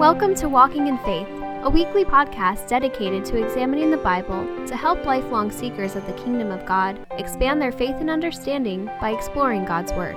Welcome 0.00 0.34
to 0.36 0.48
Walking 0.48 0.86
in 0.86 0.96
Faith, 1.00 1.28
a 1.62 1.68
weekly 1.68 2.06
podcast 2.06 2.66
dedicated 2.66 3.22
to 3.26 3.36
examining 3.36 3.90
the 3.90 3.98
Bible 3.98 4.46
to 4.66 4.74
help 4.74 5.04
lifelong 5.04 5.50
seekers 5.50 5.94
of 5.94 6.06
the 6.06 6.14
kingdom 6.14 6.50
of 6.50 6.64
God 6.64 6.98
expand 7.18 7.60
their 7.60 7.70
faith 7.70 7.96
and 7.96 8.08
understanding 8.08 8.86
by 8.98 9.10
exploring 9.10 9.66
God's 9.66 9.92
Word. 9.92 10.16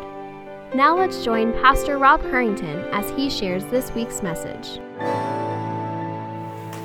Now 0.74 0.98
let's 0.98 1.26
join 1.26 1.52
Pastor 1.62 1.98
Rob 1.98 2.22
Curington 2.22 2.90
as 2.94 3.10
he 3.18 3.30
shares 3.30 3.66
this 3.66 3.92
week's 3.92 4.24
message. 4.24 4.80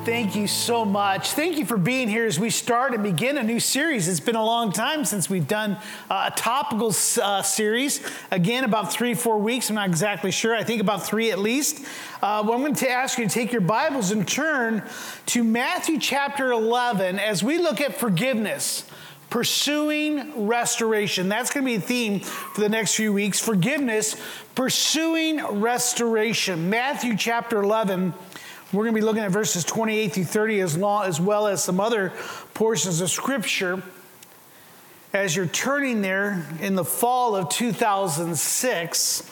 Thank 0.08 0.34
you 0.36 0.46
so 0.46 0.86
much. 0.86 1.32
Thank 1.32 1.58
you 1.58 1.66
for 1.66 1.76
being 1.76 2.08
here 2.08 2.24
as 2.24 2.40
we 2.40 2.48
start 2.48 2.94
and 2.94 3.02
begin 3.02 3.36
a 3.36 3.42
new 3.42 3.60
series. 3.60 4.08
It's 4.08 4.20
been 4.20 4.36
a 4.36 4.44
long 4.44 4.72
time 4.72 5.04
since 5.04 5.28
we've 5.28 5.46
done 5.46 5.76
uh, 6.08 6.30
a 6.32 6.34
topical 6.34 6.94
uh, 7.22 7.42
series. 7.42 8.00
Again, 8.30 8.64
about 8.64 8.90
three, 8.90 9.12
four 9.12 9.36
weeks. 9.36 9.68
I'm 9.68 9.74
not 9.74 9.86
exactly 9.86 10.30
sure. 10.30 10.56
I 10.56 10.64
think 10.64 10.80
about 10.80 11.04
three 11.04 11.30
at 11.30 11.38
least. 11.38 11.84
Uh, 12.22 12.42
well, 12.42 12.54
I'm 12.54 12.60
going 12.60 12.72
to 12.76 12.88
ask 12.88 13.18
you 13.18 13.28
to 13.28 13.30
take 13.30 13.52
your 13.52 13.60
Bibles 13.60 14.10
and 14.10 14.26
turn 14.26 14.82
to 15.26 15.44
Matthew 15.44 15.98
chapter 15.98 16.52
11 16.52 17.18
as 17.18 17.44
we 17.44 17.58
look 17.58 17.82
at 17.82 17.94
forgiveness. 17.94 18.88
Pursuing 19.28 20.46
restoration. 20.46 21.28
That's 21.28 21.52
going 21.52 21.66
to 21.66 21.70
be 21.70 21.76
a 21.76 21.80
theme 21.82 22.20
for 22.20 22.62
the 22.62 22.70
next 22.70 22.94
few 22.94 23.12
weeks. 23.12 23.40
Forgiveness, 23.40 24.16
pursuing 24.54 25.44
restoration. 25.60 26.70
Matthew 26.70 27.14
chapter 27.14 27.62
11 27.62 28.14
we're 28.72 28.84
going 28.84 28.94
to 28.94 29.00
be 29.00 29.04
looking 29.04 29.22
at 29.22 29.30
verses 29.30 29.64
28 29.64 30.12
through 30.12 30.24
30 30.24 30.60
as, 30.60 30.76
long, 30.76 31.06
as 31.06 31.18
well 31.18 31.46
as 31.46 31.64
some 31.64 31.80
other 31.80 32.12
portions 32.52 33.00
of 33.00 33.08
Scripture. 33.08 33.82
As 35.14 35.34
you're 35.34 35.46
turning 35.46 36.02
there 36.02 36.46
in 36.60 36.74
the 36.74 36.84
fall 36.84 37.34
of 37.34 37.48
2006, 37.48 39.30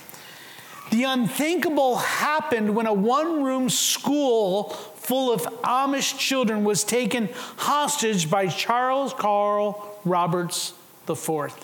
the 0.91 1.03
unthinkable 1.03 1.97
happened 1.97 2.75
when 2.75 2.87
a 2.87 2.95
one 2.95 3.43
room 3.43 3.69
school 3.69 4.71
full 4.71 5.31
of 5.31 5.43
Amish 5.63 6.19
children 6.19 6.65
was 6.65 6.83
taken 6.83 7.29
hostage 7.59 8.31
by 8.31 8.47
Charles 8.47 9.13
Carl 9.13 10.01
Roberts 10.07 10.73
IV. 11.07 11.55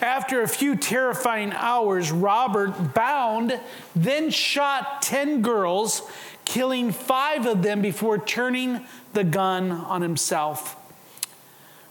After 0.00 0.42
a 0.42 0.48
few 0.48 0.74
terrifying 0.76 1.52
hours, 1.52 2.10
Robert 2.10 2.94
bound, 2.94 3.60
then 3.94 4.30
shot 4.30 5.02
10 5.02 5.42
girls 5.42 6.02
killing 6.50 6.90
five 6.90 7.46
of 7.46 7.62
them 7.62 7.80
before 7.80 8.18
turning 8.18 8.80
the 9.12 9.22
gun 9.22 9.70
on 9.70 10.02
himself. 10.02 10.74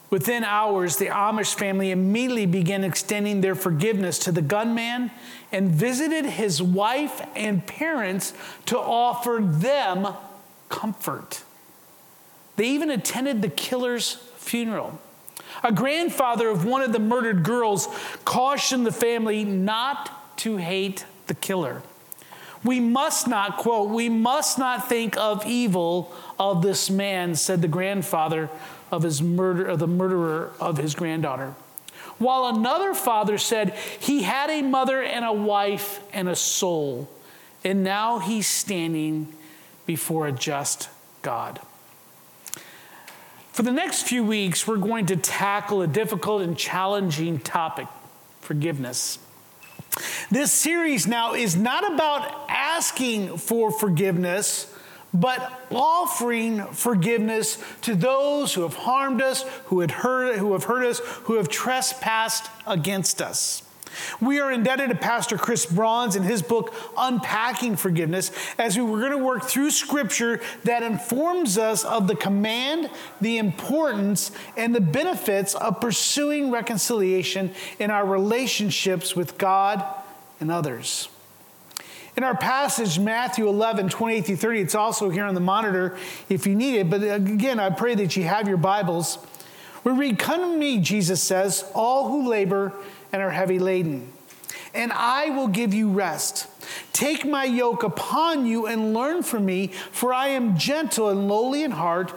Within 0.09 0.43
hours, 0.43 0.97
the 0.97 1.05
Amish 1.05 1.55
family 1.55 1.91
immediately 1.91 2.45
began 2.45 2.83
extending 2.83 3.39
their 3.39 3.55
forgiveness 3.55 4.19
to 4.19 4.33
the 4.33 4.41
gunman 4.41 5.11
and 5.53 5.71
visited 5.71 6.25
his 6.25 6.61
wife 6.61 7.25
and 7.37 7.65
parents 7.65 8.33
to 8.65 8.77
offer 8.77 9.39
them 9.41 10.09
comfort. 10.67 11.45
They 12.57 12.67
even 12.67 12.89
attended 12.89 13.41
the 13.41 13.49
killer's 13.49 14.15
funeral. 14.35 14.99
A 15.63 15.71
grandfather 15.71 16.49
of 16.49 16.65
one 16.65 16.81
of 16.81 16.91
the 16.91 16.99
murdered 16.99 17.43
girls 17.43 17.87
cautioned 18.25 18.85
the 18.85 18.91
family 18.91 19.45
not 19.45 20.37
to 20.39 20.57
hate 20.57 21.05
the 21.27 21.33
killer. 21.33 21.81
We 22.63 22.79
must 22.79 23.27
not, 23.27 23.57
quote, 23.57 23.89
we 23.89 24.09
must 24.09 24.57
not 24.57 24.89
think 24.89 25.17
of 25.17 25.45
evil 25.45 26.13
of 26.37 26.61
this 26.61 26.89
man, 26.89 27.35
said 27.35 27.61
the 27.61 27.67
grandfather 27.67 28.49
of, 28.91 29.03
his 29.03 29.21
murder, 29.21 29.65
of 29.65 29.79
the 29.79 29.87
murderer 29.87 30.51
of 30.59 30.77
his 30.77 30.95
granddaughter. 30.95 31.53
While 32.17 32.47
another 32.47 32.93
father 32.93 33.37
said 33.37 33.73
he 33.99 34.23
had 34.23 34.49
a 34.49 34.61
mother 34.61 35.01
and 35.01 35.23
a 35.23 35.31
wife 35.31 36.01
and 36.11 36.27
a 36.27 36.35
soul, 36.35 37.09
and 37.63 37.83
now 37.83 38.19
he's 38.19 38.47
standing 38.47 39.33
before 39.85 40.27
a 40.27 40.31
just 40.31 40.89
God. 41.21 41.61
For 43.53 43.63
the 43.63 43.71
next 43.71 44.03
few 44.03 44.23
weeks, 44.23 44.67
we're 44.67 44.77
going 44.77 45.05
to 45.07 45.15
tackle 45.15 45.81
a 45.81 45.87
difficult 45.87 46.41
and 46.41 46.57
challenging 46.57 47.39
topic 47.39 47.87
forgiveness. 48.41 49.19
This 50.29 50.51
series 50.51 51.07
now 51.07 51.33
is 51.33 51.55
not 51.55 51.93
about 51.93 52.45
asking 52.49 53.37
for 53.37 53.71
forgiveness, 53.71 54.73
but 55.13 55.67
offering 55.71 56.63
forgiveness 56.67 57.57
to 57.81 57.95
those 57.95 58.53
who 58.53 58.61
have 58.61 58.75
harmed 58.75 59.21
us, 59.21 59.43
who, 59.65 59.79
had 59.79 59.91
hurt, 59.91 60.37
who 60.37 60.53
have 60.53 60.65
hurt 60.65 60.85
us, 60.85 60.99
who 61.23 61.35
have 61.35 61.49
trespassed 61.49 62.49
against 62.67 63.21
us. 63.21 63.63
We 64.21 64.39
are 64.39 64.51
indebted 64.51 64.89
to 64.89 64.95
Pastor 64.95 65.37
Chris 65.37 65.65
Brauns 65.65 66.15
in 66.15 66.23
his 66.23 66.41
book, 66.41 66.73
Unpacking 66.97 67.75
Forgiveness, 67.75 68.31
as 68.57 68.77
we 68.77 68.83
were 68.83 68.99
going 68.99 69.11
to 69.11 69.17
work 69.17 69.43
through 69.43 69.71
scripture 69.71 70.41
that 70.63 70.83
informs 70.83 71.57
us 71.57 71.83
of 71.83 72.07
the 72.07 72.15
command, 72.15 72.89
the 73.21 73.37
importance, 73.37 74.31
and 74.57 74.73
the 74.73 74.81
benefits 74.81 75.55
of 75.55 75.81
pursuing 75.81 76.51
reconciliation 76.51 77.51
in 77.79 77.91
our 77.91 78.05
relationships 78.05 79.15
with 79.15 79.37
God 79.37 79.83
and 80.39 80.51
others. 80.51 81.09
In 82.19 82.23
our 82.25 82.35
passage, 82.35 82.99
Matthew 82.99 83.47
11, 83.47 83.89
28 83.89 84.25
through 84.25 84.35
30, 84.35 84.59
it's 84.59 84.75
also 84.75 85.09
here 85.09 85.23
on 85.23 85.35
the 85.35 85.39
monitor 85.39 85.97
if 86.27 86.45
you 86.45 86.53
need 86.53 86.75
it. 86.75 86.89
But 86.89 87.01
again, 87.01 87.59
I 87.59 87.69
pray 87.69 87.95
that 87.95 88.17
you 88.17 88.23
have 88.23 88.47
your 88.47 88.57
Bibles. 88.57 89.19
We 89.83 89.93
read, 89.93 90.19
Come 90.19 90.41
to 90.41 90.57
me, 90.57 90.79
Jesus 90.79 91.23
says, 91.23 91.63
all 91.73 92.09
who 92.09 92.27
labor 92.27 92.73
and 93.11 93.21
are 93.21 93.31
heavy 93.31 93.59
laden, 93.59 94.11
and 94.73 94.91
I 94.91 95.29
will 95.29 95.47
give 95.47 95.73
you 95.73 95.89
rest. 95.89 96.47
Take 96.93 97.25
my 97.25 97.45
yoke 97.45 97.83
upon 97.83 98.45
you 98.45 98.65
and 98.65 98.93
learn 98.93 99.23
from 99.23 99.45
me, 99.45 99.67
for 99.91 100.13
I 100.13 100.29
am 100.29 100.57
gentle 100.57 101.09
and 101.09 101.27
lowly 101.27 101.63
in 101.63 101.71
heart, 101.71 102.13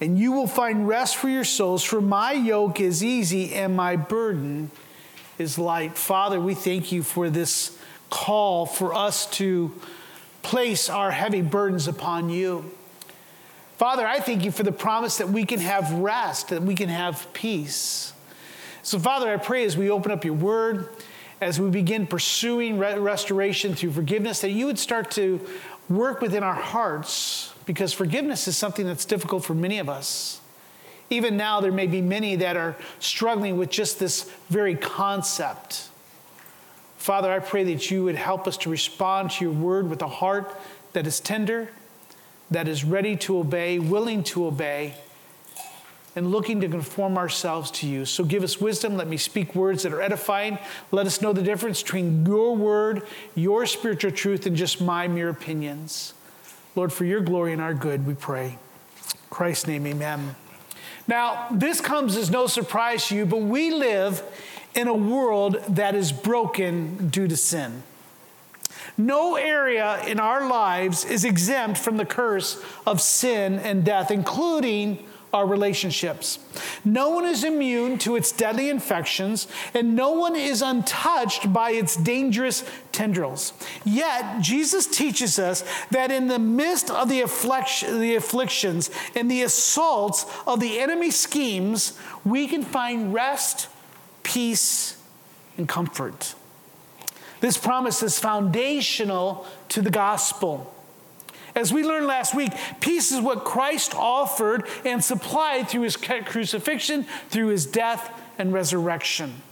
and 0.00 0.18
you 0.18 0.32
will 0.32 0.46
find 0.46 0.88
rest 0.88 1.16
for 1.16 1.28
your 1.28 1.44
souls. 1.44 1.82
For 1.82 2.00
my 2.00 2.32
yoke 2.32 2.80
is 2.80 3.02
easy 3.02 3.54
and 3.54 3.76
my 3.76 3.96
burden 3.96 4.70
is 5.38 5.58
light. 5.58 5.96
Father, 5.96 6.40
we 6.40 6.54
thank 6.54 6.92
you 6.92 7.02
for 7.02 7.30
this 7.30 7.78
call 8.10 8.66
for 8.66 8.94
us 8.94 9.26
to 9.38 9.72
place 10.42 10.88
our 10.88 11.10
heavy 11.10 11.42
burdens 11.42 11.88
upon 11.88 12.30
you. 12.30 12.70
Father, 13.76 14.06
I 14.06 14.20
thank 14.20 14.44
you 14.44 14.52
for 14.52 14.62
the 14.62 14.72
promise 14.72 15.18
that 15.18 15.28
we 15.28 15.44
can 15.44 15.58
have 15.58 15.90
rest, 15.92 16.50
that 16.50 16.62
we 16.62 16.74
can 16.74 16.88
have 16.88 17.26
peace. 17.32 18.13
So, 18.84 18.98
Father, 18.98 19.32
I 19.32 19.38
pray 19.38 19.64
as 19.64 19.78
we 19.78 19.88
open 19.88 20.12
up 20.12 20.26
your 20.26 20.34
word, 20.34 20.90
as 21.40 21.58
we 21.58 21.70
begin 21.70 22.06
pursuing 22.06 22.78
restoration 22.78 23.74
through 23.74 23.92
forgiveness, 23.92 24.42
that 24.42 24.50
you 24.50 24.66
would 24.66 24.78
start 24.78 25.10
to 25.12 25.40
work 25.88 26.20
within 26.20 26.42
our 26.42 26.54
hearts 26.54 27.54
because 27.64 27.94
forgiveness 27.94 28.46
is 28.46 28.58
something 28.58 28.84
that's 28.84 29.06
difficult 29.06 29.42
for 29.42 29.54
many 29.54 29.78
of 29.78 29.88
us. 29.88 30.42
Even 31.08 31.38
now, 31.38 31.62
there 31.62 31.72
may 31.72 31.86
be 31.86 32.02
many 32.02 32.36
that 32.36 32.58
are 32.58 32.76
struggling 32.98 33.56
with 33.56 33.70
just 33.70 33.98
this 33.98 34.30
very 34.50 34.74
concept. 34.76 35.88
Father, 36.98 37.32
I 37.32 37.38
pray 37.38 37.64
that 37.64 37.90
you 37.90 38.04
would 38.04 38.16
help 38.16 38.46
us 38.46 38.58
to 38.58 38.70
respond 38.70 39.30
to 39.30 39.46
your 39.46 39.54
word 39.54 39.88
with 39.88 40.02
a 40.02 40.08
heart 40.08 40.54
that 40.92 41.06
is 41.06 41.20
tender, 41.20 41.70
that 42.50 42.68
is 42.68 42.84
ready 42.84 43.16
to 43.16 43.38
obey, 43.38 43.78
willing 43.78 44.22
to 44.24 44.44
obey, 44.44 44.94
and 46.16 46.30
looking 46.30 46.60
to 46.60 46.68
conform 46.68 47.18
ourselves 47.18 47.70
to 47.72 47.88
you. 47.88 48.04
So 48.04 48.24
give 48.24 48.42
us 48.42 48.60
wisdom. 48.60 48.96
Let 48.96 49.08
me 49.08 49.16
speak 49.16 49.54
words 49.54 49.82
that 49.82 49.92
are 49.92 50.00
edifying. 50.00 50.58
Let 50.92 51.06
us 51.06 51.20
know 51.20 51.32
the 51.32 51.42
difference 51.42 51.82
between 51.82 52.24
your 52.24 52.54
word, 52.54 53.02
your 53.34 53.66
spiritual 53.66 54.12
truth, 54.12 54.46
and 54.46 54.56
just 54.56 54.80
my 54.80 55.08
mere 55.08 55.28
opinions. 55.28 56.14
Lord, 56.76 56.92
for 56.92 57.04
your 57.04 57.20
glory 57.20 57.52
and 57.52 57.60
our 57.60 57.74
good, 57.74 58.06
we 58.06 58.14
pray. 58.14 58.46
In 58.46 59.18
Christ's 59.30 59.66
name, 59.66 59.86
amen. 59.86 60.36
Now, 61.06 61.48
this 61.50 61.80
comes 61.80 62.16
as 62.16 62.30
no 62.30 62.46
surprise 62.46 63.08
to 63.08 63.16
you, 63.16 63.26
but 63.26 63.42
we 63.42 63.70
live 63.72 64.22
in 64.74 64.88
a 64.88 64.94
world 64.94 65.62
that 65.68 65.94
is 65.94 66.12
broken 66.12 67.08
due 67.08 67.28
to 67.28 67.36
sin. 67.36 67.82
No 68.96 69.36
area 69.36 70.04
in 70.06 70.20
our 70.20 70.48
lives 70.48 71.04
is 71.04 71.24
exempt 71.24 71.78
from 71.78 71.96
the 71.96 72.04
curse 72.04 72.62
of 72.86 73.00
sin 73.00 73.58
and 73.58 73.84
death, 73.84 74.10
including 74.10 75.04
our 75.34 75.46
relationships. 75.46 76.38
No 76.84 77.10
one 77.10 77.26
is 77.26 77.44
immune 77.44 77.98
to 77.98 78.16
its 78.16 78.32
deadly 78.32 78.70
infections, 78.70 79.46
and 79.74 79.94
no 79.94 80.12
one 80.12 80.34
is 80.34 80.62
untouched 80.62 81.52
by 81.52 81.72
its 81.72 81.96
dangerous 81.96 82.64
tendrils. 82.92 83.52
Yet, 83.84 84.40
Jesus 84.40 84.86
teaches 84.86 85.38
us 85.38 85.64
that 85.90 86.10
in 86.10 86.28
the 86.28 86.38
midst 86.38 86.90
of 86.90 87.10
the, 87.10 87.20
the 87.98 88.14
afflictions 88.16 88.90
and 89.14 89.30
the 89.30 89.42
assaults 89.42 90.24
of 90.46 90.60
the 90.60 90.80
enemy 90.80 91.10
schemes, 91.10 91.98
we 92.24 92.48
can 92.48 92.62
find 92.62 93.12
rest 93.12 93.68
peace, 94.24 94.96
and 95.56 95.68
comfort. 95.68 96.34
This 97.40 97.56
promise 97.56 98.02
is 98.02 98.18
foundational 98.18 99.46
to 99.68 99.82
the 99.82 99.90
gospel. 99.90 100.73
As 101.54 101.72
we 101.72 101.84
learned 101.84 102.06
last 102.06 102.34
week, 102.34 102.52
peace 102.80 103.12
is 103.12 103.20
what 103.20 103.44
Christ 103.44 103.94
offered 103.94 104.66
and 104.84 105.02
supplied 105.02 105.68
through 105.68 105.82
his 105.82 105.96
crucifixion, 105.96 107.06
through 107.28 107.48
his 107.48 107.64
death 107.64 108.10
and 108.38 108.52
resurrection. 108.52 109.42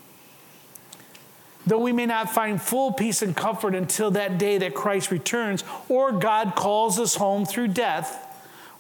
Though 1.65 1.79
we 1.79 1.93
may 1.93 2.07
not 2.07 2.31
find 2.31 2.61
full 2.61 2.93
peace 2.93 3.23
and 3.23 3.37
comfort 3.37 3.77
until 3.77 4.11
that 4.13 4.37
day 4.37 4.59
that 4.59 4.75
Christ 4.75 5.13
returns 5.13 5.63
or 5.89 6.11
God 6.11 6.57
calls 6.57 6.99
us 6.99 7.15
home 7.15 7.45
through 7.45 7.69
death, 7.69 8.19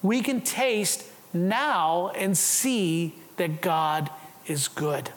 we 0.02 0.20
can 0.20 0.40
taste 0.40 1.04
now 1.32 2.08
and 2.16 2.36
see 2.36 3.14
that 3.36 3.60
God 3.60 4.10
is 4.46 4.66
good. 4.66 5.10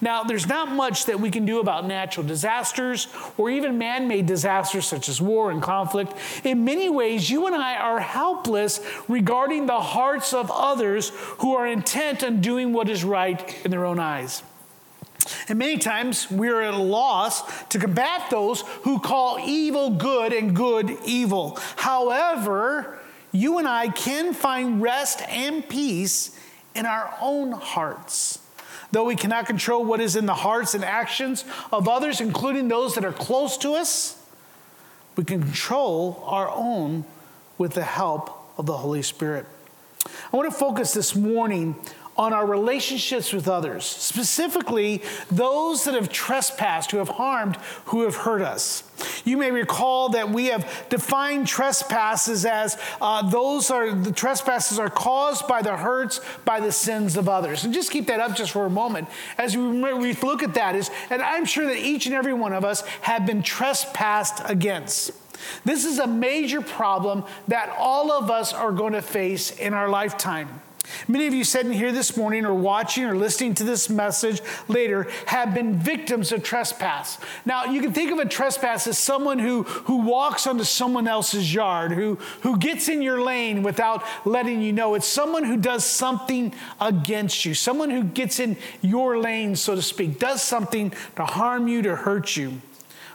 Now, 0.00 0.24
there's 0.24 0.46
not 0.46 0.70
much 0.70 1.06
that 1.06 1.20
we 1.20 1.30
can 1.30 1.44
do 1.44 1.60
about 1.60 1.86
natural 1.86 2.26
disasters 2.26 3.08
or 3.36 3.50
even 3.50 3.78
man 3.78 4.08
made 4.08 4.26
disasters 4.26 4.86
such 4.86 5.08
as 5.08 5.20
war 5.20 5.50
and 5.50 5.62
conflict. 5.62 6.12
In 6.44 6.64
many 6.64 6.88
ways, 6.88 7.30
you 7.30 7.46
and 7.46 7.54
I 7.54 7.76
are 7.76 8.00
helpless 8.00 8.80
regarding 9.08 9.66
the 9.66 9.80
hearts 9.80 10.32
of 10.32 10.50
others 10.50 11.10
who 11.38 11.54
are 11.56 11.66
intent 11.66 12.24
on 12.24 12.40
doing 12.40 12.72
what 12.72 12.88
is 12.88 13.04
right 13.04 13.64
in 13.64 13.70
their 13.70 13.84
own 13.84 13.98
eyes. 13.98 14.42
And 15.48 15.58
many 15.58 15.78
times 15.78 16.30
we're 16.30 16.60
at 16.60 16.74
a 16.74 16.78
loss 16.78 17.64
to 17.66 17.78
combat 17.78 18.30
those 18.30 18.62
who 18.82 18.98
call 18.98 19.38
evil 19.38 19.90
good 19.90 20.32
and 20.32 20.54
good 20.54 20.96
evil. 21.04 21.58
However, 21.76 22.98
you 23.32 23.58
and 23.58 23.66
I 23.66 23.88
can 23.88 24.32
find 24.32 24.80
rest 24.80 25.22
and 25.22 25.66
peace 25.68 26.38
in 26.74 26.86
our 26.86 27.16
own 27.20 27.52
hearts. 27.52 28.38
Though 28.94 29.02
we 29.02 29.16
cannot 29.16 29.46
control 29.46 29.84
what 29.84 30.00
is 30.00 30.14
in 30.14 30.24
the 30.24 30.34
hearts 30.34 30.72
and 30.72 30.84
actions 30.84 31.44
of 31.72 31.88
others, 31.88 32.20
including 32.20 32.68
those 32.68 32.94
that 32.94 33.04
are 33.04 33.12
close 33.12 33.58
to 33.58 33.74
us, 33.74 34.16
we 35.16 35.24
can 35.24 35.42
control 35.42 36.22
our 36.24 36.48
own 36.48 37.04
with 37.58 37.74
the 37.74 37.82
help 37.82 38.30
of 38.56 38.66
the 38.66 38.76
Holy 38.76 39.02
Spirit. 39.02 39.46
I 40.32 40.36
want 40.36 40.48
to 40.48 40.56
focus 40.56 40.94
this 40.94 41.16
morning 41.16 41.74
on 42.16 42.32
our 42.32 42.46
relationships 42.46 43.32
with 43.32 43.48
others, 43.48 43.84
specifically 43.84 45.02
those 45.30 45.84
that 45.84 45.94
have 45.94 46.10
trespassed, 46.10 46.92
who 46.92 46.98
have 46.98 47.08
harmed, 47.08 47.56
who 47.86 48.02
have 48.02 48.14
hurt 48.14 48.42
us. 48.42 48.84
You 49.24 49.36
may 49.36 49.50
recall 49.50 50.10
that 50.10 50.30
we 50.30 50.46
have 50.46 50.86
defined 50.88 51.48
trespasses 51.48 52.44
as 52.44 52.78
uh, 53.00 53.28
those 53.28 53.70
are 53.70 53.92
the 53.92 54.12
trespasses 54.12 54.78
are 54.78 54.90
caused 54.90 55.48
by 55.48 55.62
the 55.62 55.76
hurts, 55.76 56.20
by 56.44 56.60
the 56.60 56.70
sins 56.70 57.16
of 57.16 57.28
others. 57.28 57.64
And 57.64 57.74
just 57.74 57.90
keep 57.90 58.06
that 58.06 58.20
up 58.20 58.36
just 58.36 58.52
for 58.52 58.66
a 58.66 58.70
moment 58.70 59.08
as 59.36 59.56
we, 59.56 59.92
we 59.94 60.12
look 60.14 60.42
at 60.42 60.54
that. 60.54 60.76
Is 60.76 60.90
and 61.10 61.20
I'm 61.20 61.44
sure 61.44 61.66
that 61.66 61.78
each 61.78 62.06
and 62.06 62.14
every 62.14 62.34
one 62.34 62.52
of 62.52 62.64
us 62.64 62.86
have 63.02 63.26
been 63.26 63.42
trespassed 63.42 64.42
against. 64.44 65.12
This 65.64 65.84
is 65.84 65.98
a 65.98 66.06
major 66.06 66.60
problem 66.60 67.24
that 67.48 67.74
all 67.78 68.12
of 68.12 68.30
us 68.30 68.52
are 68.52 68.72
going 68.72 68.92
to 68.92 69.02
face 69.02 69.50
in 69.50 69.74
our 69.74 69.88
lifetime. 69.88 70.60
Many 71.08 71.26
of 71.26 71.34
you 71.34 71.44
sitting 71.44 71.72
here 71.72 71.92
this 71.92 72.16
morning 72.16 72.44
or 72.44 72.54
watching 72.54 73.04
or 73.04 73.16
listening 73.16 73.54
to 73.54 73.64
this 73.64 73.88
message 73.88 74.40
later 74.68 75.06
have 75.26 75.54
been 75.54 75.78
victims 75.78 76.32
of 76.32 76.42
trespass. 76.42 77.18
Now, 77.44 77.64
you 77.64 77.80
can 77.80 77.92
think 77.92 78.10
of 78.10 78.18
a 78.18 78.26
trespass 78.26 78.86
as 78.86 78.98
someone 78.98 79.38
who, 79.38 79.62
who 79.62 79.98
walks 79.98 80.46
onto 80.46 80.64
someone 80.64 81.08
else's 81.08 81.52
yard, 81.52 81.92
who, 81.92 82.16
who 82.42 82.58
gets 82.58 82.88
in 82.88 83.02
your 83.02 83.22
lane 83.22 83.62
without 83.62 84.04
letting 84.24 84.60
you 84.60 84.72
know. 84.72 84.94
It's 84.94 85.06
someone 85.06 85.44
who 85.44 85.56
does 85.56 85.84
something 85.84 86.54
against 86.80 87.44
you, 87.44 87.54
someone 87.54 87.90
who 87.90 88.04
gets 88.04 88.38
in 88.38 88.56
your 88.82 89.18
lane, 89.18 89.56
so 89.56 89.74
to 89.74 89.82
speak, 89.82 90.18
does 90.18 90.42
something 90.42 90.92
to 91.16 91.24
harm 91.24 91.68
you, 91.68 91.82
to 91.82 91.96
hurt 91.96 92.36
you. 92.36 92.60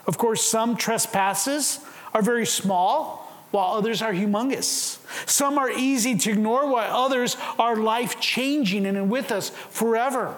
Of 0.07 0.17
course, 0.17 0.43
some 0.43 0.75
trespasses 0.75 1.79
are 2.13 2.21
very 2.21 2.45
small 2.45 3.18
while 3.51 3.75
others 3.75 4.01
are 4.01 4.13
humongous. 4.13 4.97
Some 5.27 5.57
are 5.57 5.69
easy 5.69 6.17
to 6.17 6.31
ignore, 6.31 6.69
while 6.69 7.05
others 7.05 7.37
are 7.57 7.75
life 7.75 8.19
changing 8.19 8.85
and 8.85 9.09
with 9.09 9.31
us 9.31 9.49
forever. 9.49 10.35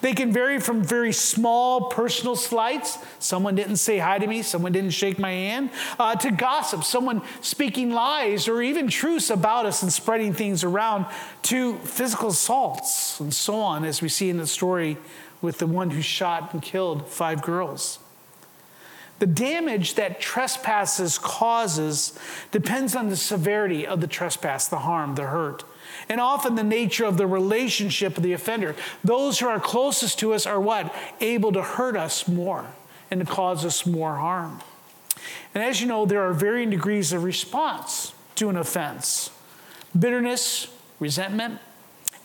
They 0.00 0.14
can 0.14 0.32
vary 0.32 0.58
from 0.58 0.82
very 0.82 1.12
small 1.12 1.90
personal 1.90 2.36
slights, 2.36 2.98
someone 3.18 3.54
didn't 3.54 3.76
say 3.76 3.98
hi 3.98 4.18
to 4.18 4.26
me, 4.26 4.42
someone 4.42 4.72
didn't 4.72 4.90
shake 4.90 5.18
my 5.18 5.30
hand, 5.30 5.70
uh, 5.98 6.14
to 6.16 6.30
gossip, 6.30 6.84
someone 6.84 7.22
speaking 7.40 7.90
lies 7.90 8.48
or 8.48 8.62
even 8.62 8.88
truths 8.88 9.30
about 9.30 9.66
us 9.66 9.82
and 9.82 9.92
spreading 9.92 10.32
things 10.32 10.64
around, 10.64 11.06
to 11.42 11.76
physical 11.78 12.30
assaults 12.30 13.20
and 13.20 13.34
so 13.34 13.56
on, 13.56 13.84
as 13.84 14.00
we 14.00 14.08
see 14.08 14.30
in 14.30 14.38
the 14.38 14.46
story 14.46 14.96
with 15.40 15.58
the 15.58 15.66
one 15.66 15.90
who 15.90 16.00
shot 16.00 16.52
and 16.52 16.62
killed 16.62 17.08
five 17.08 17.42
girls. 17.42 17.98
The 19.22 19.28
damage 19.28 19.94
that 19.94 20.20
trespasses 20.20 21.16
causes 21.16 22.18
depends 22.50 22.96
on 22.96 23.08
the 23.08 23.14
severity 23.14 23.86
of 23.86 24.00
the 24.00 24.08
trespass, 24.08 24.66
the 24.66 24.80
harm, 24.80 25.14
the 25.14 25.26
hurt, 25.26 25.62
and 26.08 26.20
often 26.20 26.56
the 26.56 26.64
nature 26.64 27.04
of 27.04 27.18
the 27.18 27.26
relationship 27.28 28.16
of 28.16 28.24
the 28.24 28.32
offender. 28.32 28.74
Those 29.04 29.38
who 29.38 29.46
are 29.46 29.60
closest 29.60 30.18
to 30.18 30.34
us 30.34 30.44
are 30.44 30.60
what? 30.60 30.92
Able 31.20 31.52
to 31.52 31.62
hurt 31.62 31.94
us 31.94 32.26
more 32.26 32.66
and 33.12 33.20
to 33.20 33.24
cause 33.32 33.64
us 33.64 33.86
more 33.86 34.16
harm. 34.16 34.60
And 35.54 35.62
as 35.62 35.80
you 35.80 35.86
know, 35.86 36.04
there 36.04 36.22
are 36.22 36.32
varying 36.32 36.70
degrees 36.70 37.12
of 37.12 37.22
response 37.22 38.14
to 38.34 38.48
an 38.48 38.56
offense 38.56 39.30
bitterness, 39.96 40.66
resentment, 40.98 41.60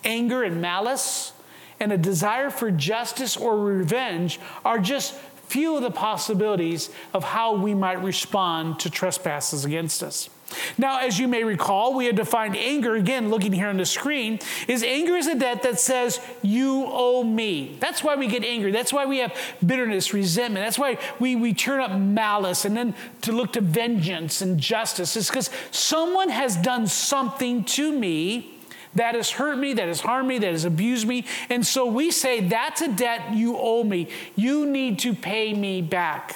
anger, 0.04 0.42
and 0.42 0.60
malice, 0.60 1.32
and 1.80 1.92
a 1.92 1.98
desire 2.00 2.50
for 2.50 2.72
justice 2.72 3.38
or 3.38 3.56
revenge 3.56 4.40
are 4.66 4.80
just 4.80 5.14
few 5.48 5.76
of 5.76 5.82
the 5.82 5.92
possibilities 5.92 6.90
of 7.14 7.24
how 7.24 7.56
we 7.56 7.74
might 7.74 8.02
respond 8.04 8.80
to 8.82 8.90
trespasses 8.90 9.66
against 9.66 10.04
us. 10.04 10.30
Now, 10.78 11.00
as 11.00 11.20
you 11.20 11.28
may 11.28 11.44
recall, 11.44 11.94
we 11.94 12.06
had 12.06 12.16
defined 12.16 12.56
anger, 12.56 12.96
again, 12.96 13.30
looking 13.30 13.52
here 13.52 13.68
on 13.68 13.78
the 13.78 13.86
screen, 13.86 14.40
is 14.68 14.82
anger 14.82 15.16
is 15.16 15.28
a 15.28 15.36
debt 15.36 15.64
that 15.64 15.80
says, 15.80 16.22
You 16.42 16.86
owe 16.88 17.24
me. 17.24 17.78
That's 17.80 18.04
why 18.04 18.16
we 18.16 18.28
get 18.28 18.46
angry. 18.46 18.72
That's 18.72 18.94
why 18.94 19.06
we 19.06 19.18
have 19.18 19.36
bitterness, 19.66 20.14
resentment. 20.14 20.66
That's 20.66 20.80
why 20.80 21.00
we, 21.20 21.36
we 21.36 21.54
turn 21.54 21.82
up 21.82 21.98
malice 21.98 22.64
and 22.64 22.78
then 22.78 22.96
to 23.24 23.34
look 23.34 23.54
to 23.54 23.62
vengeance 23.62 24.42
and 24.42 24.58
justice. 24.58 25.18
It's 25.18 25.30
because 25.30 25.50
someone 25.72 26.30
has 26.30 26.56
done 26.56 26.88
something 26.88 27.66
to 27.66 27.92
me 27.92 28.57
that 28.98 29.16
has 29.16 29.32
hurt 29.32 29.58
me, 29.58 29.74
that 29.74 29.88
has 29.88 30.02
harmed 30.02 30.28
me, 30.28 30.38
that 30.40 30.52
has 30.52 30.66
abused 30.66 31.08
me. 31.08 31.26
And 31.50 31.66
so 31.66 31.86
we 31.86 32.12
say, 32.12 32.42
that's 32.42 32.82
a 32.82 32.92
debt 32.92 33.34
you 33.34 33.58
owe 33.58 33.84
me. 33.84 34.10
You 34.36 34.66
need 34.66 35.00
to 35.00 35.14
pay 35.14 35.54
me 35.54 35.82
back. 35.82 36.36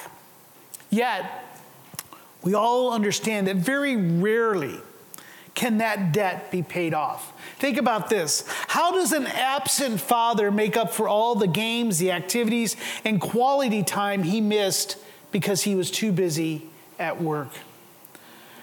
Yet, 0.90 1.24
we 2.42 2.54
all 2.54 2.92
understand 2.92 3.46
that 3.46 3.56
very 3.56 3.96
rarely 3.96 4.78
can 5.54 5.78
that 5.78 6.12
debt 6.12 6.50
be 6.50 6.62
paid 6.62 6.94
off. 6.94 7.32
Think 7.58 7.76
about 7.76 8.08
this. 8.08 8.44
How 8.68 8.92
does 8.92 9.12
an 9.12 9.26
absent 9.26 10.00
father 10.00 10.50
make 10.50 10.76
up 10.76 10.92
for 10.92 11.08
all 11.08 11.34
the 11.34 11.46
games, 11.46 11.98
the 11.98 12.10
activities, 12.10 12.76
and 13.04 13.20
quality 13.20 13.82
time 13.82 14.22
he 14.22 14.40
missed 14.40 14.96
because 15.30 15.62
he 15.62 15.74
was 15.74 15.90
too 15.90 16.10
busy 16.10 16.66
at 16.98 17.20
work? 17.20 17.50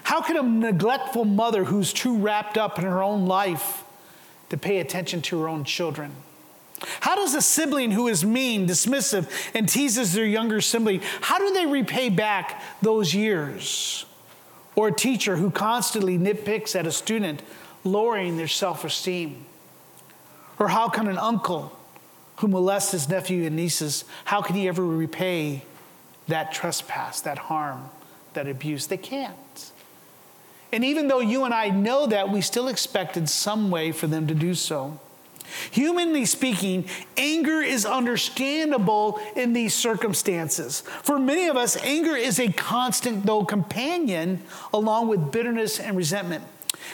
How 0.03 0.21
can 0.21 0.37
a 0.37 0.43
neglectful 0.43 1.25
mother 1.25 1.63
who's 1.63 1.93
too 1.93 2.17
wrapped 2.17 2.57
up 2.57 2.79
in 2.79 2.85
her 2.85 3.03
own 3.03 3.27
life 3.27 3.83
to 4.49 4.57
pay 4.57 4.79
attention 4.79 5.21
to 5.23 5.39
her 5.41 5.47
own 5.47 5.63
children? 5.63 6.11
How 7.01 7.15
does 7.15 7.35
a 7.35 7.41
sibling 7.41 7.91
who 7.91 8.07
is 8.07 8.25
mean, 8.25 8.67
dismissive, 8.67 9.29
and 9.53 9.67
teases 9.67 10.13
their 10.13 10.25
younger 10.25 10.61
sibling, 10.61 11.01
how 11.21 11.37
do 11.37 11.53
they 11.53 11.65
repay 11.65 12.09
back 12.09 12.61
those 12.81 13.13
years? 13.13 14.05
Or 14.75 14.87
a 14.87 14.93
teacher 14.93 15.35
who 15.35 15.51
constantly 15.51 16.17
nitpicks 16.17 16.75
at 16.75 16.87
a 16.87 16.91
student, 16.91 17.41
lowering 17.83 18.37
their 18.37 18.47
self 18.47 18.85
esteem? 18.85 19.45
Or 20.57 20.69
how 20.69 20.89
can 20.89 21.07
an 21.07 21.17
uncle 21.17 21.77
who 22.37 22.47
molests 22.47 22.91
his 22.91 23.09
nephew 23.09 23.45
and 23.45 23.55
nieces, 23.55 24.05
how 24.25 24.41
can 24.41 24.55
he 24.55 24.67
ever 24.67 24.85
repay 24.85 25.63
that 26.29 26.53
trespass, 26.53 27.19
that 27.21 27.37
harm, 27.37 27.89
that 28.33 28.47
abuse? 28.47 28.87
They 28.87 28.97
can't. 28.97 29.71
And 30.71 30.85
even 30.85 31.07
though 31.07 31.19
you 31.19 31.45
and 31.45 31.53
I 31.53 31.69
know 31.69 32.07
that, 32.07 32.29
we 32.29 32.41
still 32.41 32.67
expected 32.67 33.29
some 33.29 33.71
way 33.71 33.91
for 33.91 34.07
them 34.07 34.27
to 34.27 34.35
do 34.35 34.53
so. 34.53 34.99
Humanly 35.71 36.25
speaking, 36.25 36.85
anger 37.17 37.61
is 37.61 37.85
understandable 37.85 39.19
in 39.35 39.53
these 39.53 39.73
circumstances. 39.73 40.81
For 41.01 41.17
many 41.17 41.47
of 41.47 41.57
us, 41.57 41.75
anger 41.77 42.15
is 42.15 42.39
a 42.39 42.51
constant, 42.51 43.25
though, 43.25 43.43
companion 43.43 44.43
along 44.71 45.07
with 45.07 45.31
bitterness 45.31 45.79
and 45.79 45.97
resentment. 45.97 46.43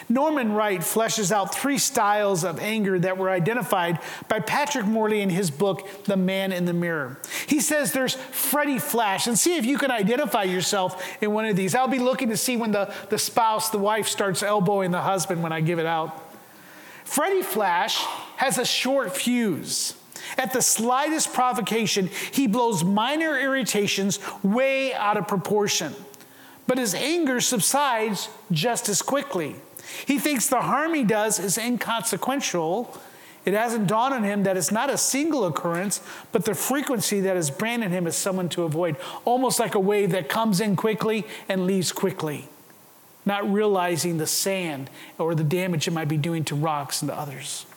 Norman 0.09 0.53
Wright 0.53 0.81
fleshes 0.81 1.31
out 1.31 1.53
three 1.53 1.77
styles 1.77 2.43
of 2.43 2.59
anger 2.59 2.99
that 2.99 3.17
were 3.17 3.29
identified 3.29 3.99
by 4.27 4.39
Patrick 4.39 4.85
Morley 4.85 5.21
in 5.21 5.29
his 5.29 5.49
book, 5.51 5.87
The 6.05 6.17
Man 6.17 6.51
in 6.51 6.65
the 6.65 6.73
Mirror. 6.73 7.19
He 7.47 7.59
says 7.59 7.91
there's 7.91 8.15
Freddy 8.15 8.79
Flash, 8.79 9.27
and 9.27 9.37
see 9.37 9.57
if 9.57 9.65
you 9.65 9.77
can 9.77 9.91
identify 9.91 10.43
yourself 10.43 11.21
in 11.21 11.33
one 11.33 11.45
of 11.45 11.55
these. 11.55 11.75
I'll 11.75 11.87
be 11.87 11.99
looking 11.99 12.29
to 12.29 12.37
see 12.37 12.57
when 12.57 12.71
the, 12.71 12.93
the 13.09 13.17
spouse, 13.17 13.69
the 13.69 13.79
wife, 13.79 14.07
starts 14.07 14.43
elbowing 14.43 14.91
the 14.91 15.01
husband 15.01 15.43
when 15.43 15.51
I 15.51 15.61
give 15.61 15.79
it 15.79 15.85
out. 15.85 16.21
Freddy 17.03 17.43
Flash 17.43 17.97
has 18.37 18.57
a 18.57 18.65
short 18.65 19.15
fuse. 19.15 19.95
At 20.37 20.53
the 20.53 20.61
slightest 20.61 21.33
provocation, 21.33 22.09
he 22.31 22.47
blows 22.47 22.83
minor 22.83 23.39
irritations 23.39 24.19
way 24.43 24.93
out 24.93 25.17
of 25.17 25.27
proportion. 25.27 25.93
But 26.67 26.79
his 26.79 26.95
anger 26.95 27.39
subsides 27.41 28.29
just 28.51 28.89
as 28.89 29.01
quickly. 29.01 29.55
He 30.05 30.19
thinks 30.19 30.47
the 30.47 30.61
harm 30.61 30.93
he 30.93 31.03
does 31.03 31.39
is 31.39 31.57
inconsequential 31.57 32.95
It 33.45 33.53
hasn't 33.53 33.85
dawned 33.87 34.13
on 34.13 34.23
him 34.23 34.43
that 34.43 34.57
it's 34.57 34.71
not 34.71 34.89
a 34.89 34.97
single 34.97 35.45
occurrence, 35.45 36.01
but 36.31 36.45
the 36.45 36.55
frequency 36.55 37.19
that 37.21 37.35
has 37.35 37.51
branded 37.51 37.91
him 37.91 38.07
as 38.07 38.15
someone 38.17 38.49
to 38.49 38.63
avoid, 38.63 38.97
almost 39.23 39.59
like 39.59 39.75
a 39.75 39.79
wave 39.79 40.11
that 40.11 40.29
comes 40.29 40.59
in 40.59 40.75
quickly 40.75 41.25
and 41.47 41.67
leaves 41.67 41.91
quickly, 41.91 42.49
not 43.23 43.47
realizing 43.51 44.17
the 44.17 44.25
sand 44.25 44.89
or 45.19 45.35
the 45.35 45.43
damage 45.43 45.87
it 45.87 45.91
might 45.91 46.07
be 46.07 46.17
doing 46.17 46.43
to 46.45 46.55
rocks 46.55 47.03
and 47.03 47.11
to 47.11 47.15
others. 47.15 47.67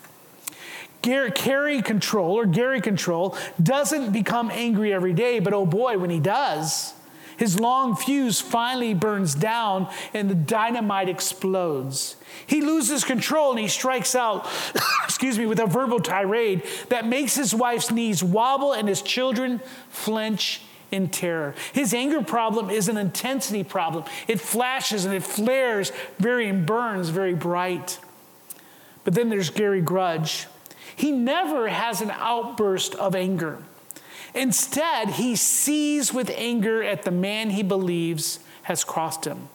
Gary 1.02 1.30
Carry 1.30 1.82
control 1.82 2.38
or 2.38 2.46
Gary 2.46 2.80
control 2.80 3.37
doesn't 3.62 4.10
become 4.10 4.50
angry 4.50 4.92
every 4.92 5.12
day, 5.12 5.38
but 5.38 5.52
oh 5.52 5.66
boy, 5.66 5.98
when 5.98 6.10
he 6.10 6.18
does, 6.18 6.94
his 7.38 7.59
long 7.59 7.97
fuse 7.97 8.40
finally 8.40 8.95
burns 8.95 9.35
down 9.35 9.88
and 10.12 10.28
the 10.28 10.35
dynamite 10.35 11.09
explodes. 11.09 12.16
He 12.47 12.61
loses 12.61 13.04
control 13.04 13.52
and 13.52 13.61
he 13.61 13.68
strikes 13.68 14.14
out, 14.14 14.49
excuse 15.04 15.38
me, 15.38 15.47
with 15.47 15.61
a 15.61 15.66
verbal 15.66 16.00
tirade 16.00 16.64
that 16.88 17.07
makes 17.07 17.37
his 17.37 17.54
wife's 17.54 17.90
knees 17.90 18.23
wobble 18.23 18.73
and 18.73 18.88
his 18.88 19.02
children 19.02 19.61
flinch 19.88 20.62
in 20.90 21.09
terror. 21.09 21.54
His 21.73 21.95
anger 21.95 22.23
problem 22.23 22.71
is 22.71 22.88
an 22.88 22.97
intensity 22.97 23.62
problem. 23.62 24.04
It 24.26 24.40
flashes 24.40 25.04
and 25.04 25.14
it 25.14 25.23
flares 25.23 25.92
very 26.18 26.49
and 26.49 26.66
burns 26.66 27.11
very 27.11 27.35
bright. 27.35 27.99
But 29.04 29.14
then 29.14 29.28
there's 29.28 29.50
Gary 29.50 29.80
Grudge. 29.80 30.47
He 30.97 31.12
never 31.12 31.68
has 31.68 32.00
an 32.00 32.11
outburst 32.11 32.95
of 32.97 33.14
anger. 33.14 33.59
Instead, 34.35 35.11
he 35.11 35.37
sees 35.37 36.12
with 36.12 36.30
anger 36.35 36.82
at 36.82 37.02
the 37.02 37.11
man 37.11 37.50
he 37.50 37.62
believes 37.62 38.40
has 38.62 38.85
crossed 38.85 39.25
him. 39.25 39.49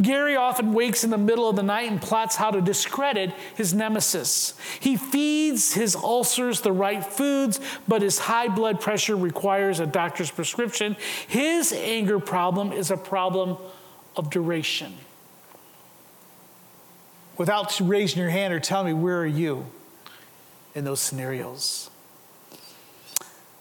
Gary 0.00 0.36
often 0.36 0.72
wakes 0.72 1.04
in 1.04 1.10
the 1.10 1.18
middle 1.18 1.48
of 1.48 1.56
the 1.56 1.62
night 1.62 1.90
and 1.90 2.00
plots 2.00 2.36
how 2.36 2.50
to 2.50 2.60
discredit 2.60 3.32
his 3.54 3.74
nemesis. 3.74 4.54
He 4.80 4.96
feeds 4.96 5.74
his 5.74 5.94
ulcers 5.94 6.62
the 6.62 6.72
right 6.72 7.04
foods, 7.04 7.60
but 7.86 8.02
his 8.02 8.18
high 8.18 8.48
blood 8.48 8.80
pressure 8.80 9.16
requires 9.16 9.80
a 9.80 9.86
doctor's 9.86 10.30
prescription. 10.30 10.96
His 11.28 11.72
anger 11.72 12.18
problem 12.18 12.72
is 12.72 12.90
a 12.90 12.96
problem 12.96 13.58
of 14.16 14.30
duration. 14.30 14.94
Without 17.36 17.78
raising 17.80 18.20
your 18.20 18.30
hand 18.30 18.54
or 18.54 18.60
telling 18.60 18.86
me, 18.86 18.94
where 18.94 19.20
are 19.20 19.26
you 19.26 19.66
in 20.74 20.84
those 20.84 21.00
scenarios? 21.00 21.90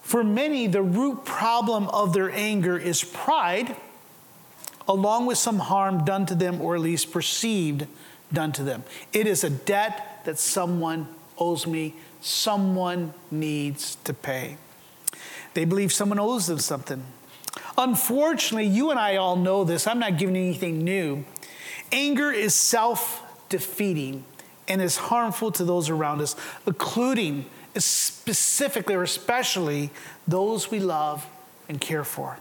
For 0.05 0.24
many, 0.24 0.67
the 0.67 0.83
root 0.83 1.25
problem 1.25 1.88
of 1.88 2.13
their 2.13 2.29
anger 2.29 2.77
is 2.77 3.03
pride 3.03 3.75
along 4.88 5.25
with 5.25 5.39
some 5.39 5.57
harm 5.57 6.05
done 6.05 6.27
to 6.27 6.35
them, 6.35 6.62
or 6.62 6.75
at 6.75 6.81
least 6.81 7.12
perceived 7.12 7.88
done 8.31 8.51
to 8.51 8.62
them. 8.62 8.83
It 9.13 9.25
is 9.25 9.43
a 9.43 9.50
debt 9.50 10.21
that 10.25 10.38
someone 10.38 11.07
owes 11.39 11.65
me, 11.65 11.95
someone 12.21 13.15
needs 13.31 13.95
to 14.03 14.13
pay. 14.13 14.57
They 15.55 15.65
believe 15.65 15.91
someone 15.91 16.19
owes 16.19 16.45
them 16.45 16.59
something. 16.59 17.03
Unfortunately, 17.75 18.67
you 18.67 18.91
and 18.91 19.00
I 19.00 19.15
all 19.15 19.35
know 19.35 19.63
this. 19.63 19.88
I'm 19.88 19.97
not 19.97 20.19
giving 20.19 20.35
anything 20.35 20.83
new. 20.83 21.25
Anger 21.91 22.31
is 22.31 22.53
self 22.53 23.24
defeating 23.50 24.24
and 24.67 24.83
is 24.83 24.97
harmful 24.97 25.51
to 25.53 25.65
those 25.65 25.89
around 25.89 26.21
us, 26.21 26.35
including 26.67 27.47
specifically 27.77 28.96
or 28.96 29.03
especially 29.03 29.91
those 30.27 30.72
we 30.72 30.79
love 30.79 31.25
and 31.67 31.79
care 31.79 32.03
for. 32.03 32.38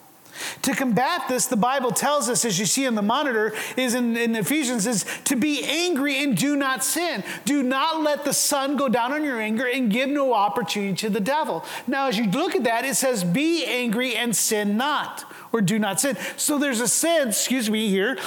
To 0.62 0.74
combat 0.74 1.28
this, 1.28 1.46
the 1.46 1.56
Bible 1.56 1.92
tells 1.92 2.28
us, 2.28 2.44
as 2.44 2.58
you 2.58 2.66
see 2.66 2.84
in 2.84 2.94
the 2.94 3.02
monitor, 3.02 3.52
is 3.76 3.94
in, 3.94 4.16
in, 4.16 4.34
Ephesians, 4.34 4.86
is 4.86 5.04
to 5.24 5.36
be 5.36 5.62
angry 5.62 6.22
and 6.22 6.36
do 6.36 6.56
not 6.56 6.82
sin. 6.82 7.22
Do 7.44 7.62
not 7.62 8.00
let 8.00 8.24
the 8.24 8.32
sun 8.32 8.76
go 8.76 8.88
down 8.88 9.12
on 9.12 9.22
your 9.22 9.40
anger 9.40 9.66
and 9.66 9.90
give 9.90 10.08
no 10.08 10.34
opportunity 10.34 10.94
to 10.96 11.10
the 11.10 11.20
devil. 11.20 11.64
Now, 11.86 12.08
as 12.08 12.18
you 12.18 12.28
look 12.30 12.56
at 12.56 12.64
that, 12.64 12.84
it 12.84 12.96
says, 12.96 13.22
be 13.22 13.64
angry 13.64 14.16
and 14.16 14.34
sin 14.34 14.76
not, 14.76 15.24
or 15.52 15.60
do 15.60 15.78
not 15.78 16.00
sin. 16.00 16.16
So 16.36 16.58
there's 16.58 16.80
a 16.80 16.88
sense, 16.88 17.38
excuse 17.38 17.70
me, 17.70 17.88
here, 17.88 18.18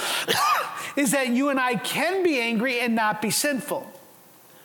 is 0.96 1.10
that 1.10 1.28
you 1.28 1.50
and 1.50 1.60
I 1.60 1.74
can 1.74 2.22
be 2.22 2.40
angry 2.40 2.80
and 2.80 2.94
not 2.94 3.20
be 3.20 3.30
sinful. 3.30 3.86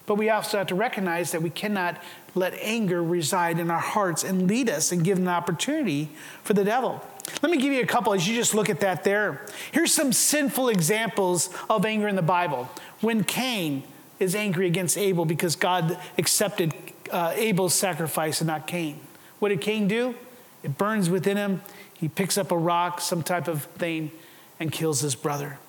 But 0.06 0.16
we 0.16 0.30
also 0.30 0.58
have 0.58 0.68
to 0.68 0.76
recognize 0.76 1.32
that 1.32 1.42
we 1.42 1.50
cannot 1.50 2.02
let 2.36 2.54
anger 2.56 3.04
reside 3.04 3.60
in 3.60 3.70
our 3.70 3.80
hearts 3.80 4.24
and 4.24 4.48
lead 4.48 4.70
us 4.70 4.92
and 4.92 5.04
give 5.04 5.18
an 5.18 5.28
opportunity 5.28 6.10
for 6.44 6.54
the 6.54 6.63
devil. 6.63 7.04
Let 7.42 7.52
me 7.52 7.58
give 7.58 7.72
you 7.72 7.82
a 7.82 7.86
couple 7.86 8.13
as 8.13 8.28
you 8.28 8.36
just 8.36 8.54
look 8.54 8.70
at 8.70 8.80
that 8.82 9.04
there. 9.04 9.46
Here's 9.72 9.94
some 9.94 10.12
sinful 10.12 10.70
examples 10.70 11.50
of 11.70 11.86
anger 11.86 12.08
in 12.08 12.16
the 12.16 12.22
Bible. 12.22 12.70
When 13.02 13.24
Cain 13.24 13.84
is 14.20 14.36
angry 14.36 14.68
against 14.68 14.98
Abel 14.98 15.25
because 15.25 15.56
God 15.56 15.98
accepted 16.18 16.74
uh, 17.12 17.34
Abel's 17.36 17.74
sacrifice 17.74 18.42
and 18.42 18.48
not 18.48 18.68
Cain. 18.68 19.00
What 19.40 19.50
did 19.50 19.62
Cain 19.62 19.88
do? 19.88 20.16
It 20.63 20.78
burns 20.78 21.10
within 21.10 21.38
him. 21.38 21.62
He 21.94 22.08
picks 22.08 22.38
up 22.38 22.52
a 22.52 22.58
rock, 22.58 23.02
some 23.02 23.24
type 23.24 23.48
of 23.48 23.63
thing, 23.63 24.12
and 24.60 24.72
kills 24.72 25.02
his 25.02 25.16
brother. 25.16 25.60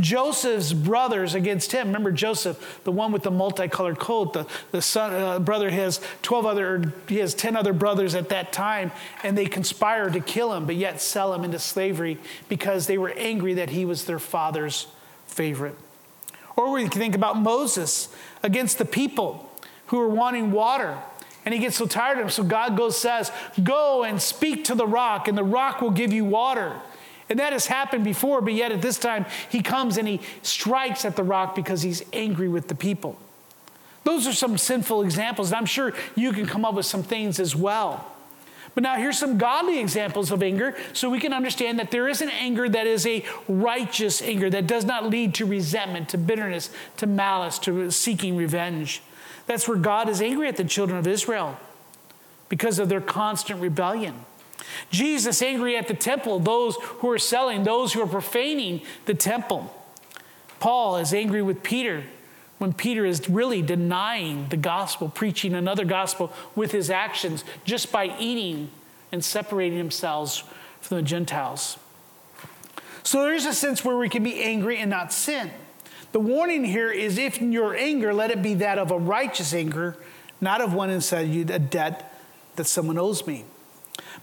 Joseph's 0.00 0.72
brothers 0.72 1.34
against 1.34 1.72
him. 1.72 1.88
Remember 1.88 2.12
Joseph, 2.12 2.80
the 2.84 2.92
one 2.92 3.12
with 3.12 3.22
the 3.22 3.30
multicolored 3.30 3.98
coat. 3.98 4.32
The, 4.32 4.46
the 4.70 4.82
son, 4.82 5.12
uh, 5.12 5.38
brother 5.38 5.70
has 5.70 6.00
12 6.22 6.46
other, 6.46 6.92
he 7.08 7.18
has 7.18 7.34
10 7.34 7.56
other 7.56 7.72
brothers 7.72 8.14
at 8.14 8.28
that 8.30 8.52
time, 8.52 8.92
and 9.22 9.36
they 9.36 9.46
conspire 9.46 10.10
to 10.10 10.20
kill 10.20 10.52
him, 10.52 10.66
but 10.66 10.76
yet 10.76 11.00
sell 11.00 11.34
him 11.34 11.44
into 11.44 11.58
slavery 11.58 12.18
because 12.48 12.86
they 12.86 12.98
were 12.98 13.10
angry 13.10 13.54
that 13.54 13.70
he 13.70 13.84
was 13.84 14.04
their 14.04 14.18
father's 14.18 14.86
favorite. 15.26 15.76
Or 16.56 16.72
we 16.72 16.82
can 16.82 16.90
think 16.90 17.14
about 17.14 17.38
Moses 17.38 18.08
against 18.42 18.78
the 18.78 18.84
people 18.84 19.48
who 19.86 20.00
are 20.00 20.08
wanting 20.08 20.50
water. 20.50 20.98
And 21.44 21.54
he 21.54 21.60
gets 21.60 21.76
so 21.76 21.86
tired 21.86 22.18
of 22.18 22.24
them. 22.24 22.30
So 22.30 22.42
God 22.42 22.76
goes, 22.76 22.98
says, 22.98 23.32
Go 23.62 24.04
and 24.04 24.20
speak 24.20 24.64
to 24.64 24.74
the 24.74 24.86
rock, 24.86 25.28
and 25.28 25.38
the 25.38 25.44
rock 25.44 25.80
will 25.80 25.90
give 25.90 26.12
you 26.12 26.24
water. 26.24 26.74
And 27.30 27.38
that 27.38 27.52
has 27.52 27.66
happened 27.66 28.04
before, 28.04 28.40
but 28.40 28.54
yet 28.54 28.72
at 28.72 28.80
this 28.80 28.98
time, 28.98 29.26
he 29.50 29.62
comes 29.62 29.98
and 29.98 30.08
he 30.08 30.20
strikes 30.42 31.04
at 31.04 31.16
the 31.16 31.22
rock 31.22 31.54
because 31.54 31.82
he's 31.82 32.02
angry 32.12 32.48
with 32.48 32.68
the 32.68 32.74
people. 32.74 33.18
Those 34.04 34.26
are 34.26 34.32
some 34.32 34.56
sinful 34.56 35.02
examples. 35.02 35.48
And 35.48 35.56
I'm 35.56 35.66
sure 35.66 35.92
you 36.14 36.32
can 36.32 36.46
come 36.46 36.64
up 36.64 36.74
with 36.74 36.86
some 36.86 37.02
things 37.02 37.38
as 37.38 37.54
well. 37.54 38.10
But 38.74 38.82
now 38.82 38.96
here's 38.96 39.18
some 39.18 39.38
godly 39.38 39.80
examples 39.80 40.30
of 40.30 40.42
anger 40.42 40.76
so 40.92 41.10
we 41.10 41.18
can 41.18 41.32
understand 41.32 41.78
that 41.78 41.90
there 41.90 42.08
is 42.08 42.22
an 42.22 42.30
anger 42.30 42.68
that 42.68 42.86
is 42.86 43.06
a 43.06 43.24
righteous 43.48 44.22
anger 44.22 44.48
that 44.50 44.66
does 44.66 44.84
not 44.84 45.10
lead 45.10 45.34
to 45.34 45.46
resentment, 45.46 46.10
to 46.10 46.18
bitterness, 46.18 46.70
to 46.98 47.06
malice, 47.06 47.58
to 47.60 47.90
seeking 47.90 48.36
revenge. 48.36 49.02
That's 49.46 49.66
where 49.66 49.78
God 49.78 50.08
is 50.08 50.22
angry 50.22 50.48
at 50.48 50.56
the 50.56 50.64
children 50.64 50.98
of 50.98 51.06
Israel 51.06 51.58
because 52.48 52.78
of 52.78 52.88
their 52.88 53.00
constant 53.00 53.60
rebellion. 53.60 54.14
Jesus 54.90 55.42
angry 55.42 55.76
at 55.76 55.88
the 55.88 55.94
temple, 55.94 56.38
those 56.38 56.76
who 56.80 57.10
are 57.10 57.18
selling, 57.18 57.64
those 57.64 57.92
who 57.92 58.00
are 58.00 58.06
profaning 58.06 58.82
the 59.06 59.14
temple. 59.14 59.74
Paul 60.60 60.96
is 60.96 61.14
angry 61.14 61.42
with 61.42 61.62
Peter 61.62 62.04
when 62.58 62.72
Peter 62.72 63.04
is 63.06 63.28
really 63.28 63.62
denying 63.62 64.48
the 64.48 64.56
gospel, 64.56 65.08
preaching 65.08 65.54
another 65.54 65.84
gospel 65.84 66.32
with 66.56 66.72
his 66.72 66.90
actions 66.90 67.44
just 67.64 67.92
by 67.92 68.16
eating 68.18 68.70
and 69.12 69.24
separating 69.24 69.78
themselves 69.78 70.42
from 70.80 70.96
the 70.96 71.02
Gentiles. 71.02 71.78
So 73.04 73.22
there's 73.22 73.46
a 73.46 73.54
sense 73.54 73.84
where 73.84 73.96
we 73.96 74.08
can 74.08 74.22
be 74.22 74.42
angry 74.42 74.78
and 74.78 74.90
not 74.90 75.12
sin. 75.12 75.50
The 76.12 76.20
warning 76.20 76.64
here 76.64 76.90
is 76.90 77.16
if 77.16 77.40
your 77.40 77.74
anger, 77.74 78.12
let 78.12 78.30
it 78.30 78.42
be 78.42 78.54
that 78.54 78.78
of 78.78 78.90
a 78.90 78.98
righteous 78.98 79.54
anger, 79.54 79.96
not 80.40 80.60
of 80.60 80.74
one 80.74 80.90
inside 80.90 81.28
you, 81.28 81.42
a 81.48 81.58
debt 81.58 82.12
that 82.56 82.64
someone 82.64 82.98
owes 82.98 83.26
me. 83.26 83.44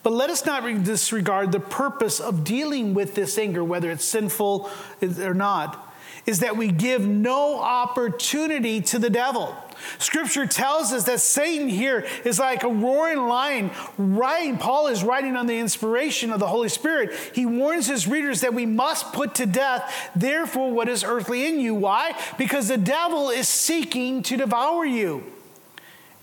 But 0.03 0.13
let 0.13 0.29
us 0.29 0.45
not 0.45 0.83
disregard 0.83 1.51
the 1.51 1.59
purpose 1.59 2.19
of 2.19 2.43
dealing 2.43 2.93
with 2.93 3.15
this 3.15 3.37
anger, 3.37 3.63
whether 3.63 3.89
it's 3.89 4.05
sinful 4.05 4.69
or 5.01 5.33
not, 5.33 5.93
is 6.25 6.39
that 6.39 6.57
we 6.57 6.71
give 6.71 7.07
no 7.07 7.59
opportunity 7.59 8.81
to 8.81 8.99
the 8.99 9.09
devil. 9.09 9.55
Scripture 9.99 10.47
tells 10.47 10.91
us 10.91 11.03
that 11.03 11.19
Satan 11.19 11.67
here 11.69 12.05
is 12.23 12.39
like 12.39 12.63
a 12.63 12.67
roaring 12.67 13.27
lion, 13.27 13.71
writing. 13.97 14.57
Paul 14.57 14.87
is 14.87 15.03
writing 15.03 15.35
on 15.35 15.47
the 15.47 15.57
inspiration 15.57 16.31
of 16.31 16.39
the 16.39 16.47
Holy 16.47 16.69
Spirit. 16.69 17.13
He 17.33 17.45
warns 17.45 17.87
his 17.87 18.07
readers 18.07 18.41
that 18.41 18.53
we 18.53 18.65
must 18.65 19.11
put 19.11 19.35
to 19.35 19.45
death, 19.45 20.09
therefore, 20.15 20.71
what 20.71 20.87
is 20.87 21.03
earthly 21.03 21.45
in 21.47 21.59
you. 21.59 21.75
Why? 21.75 22.17
Because 22.37 22.69
the 22.69 22.77
devil 22.77 23.29
is 23.29 23.47
seeking 23.47 24.23
to 24.23 24.37
devour 24.37 24.85
you. 24.85 25.23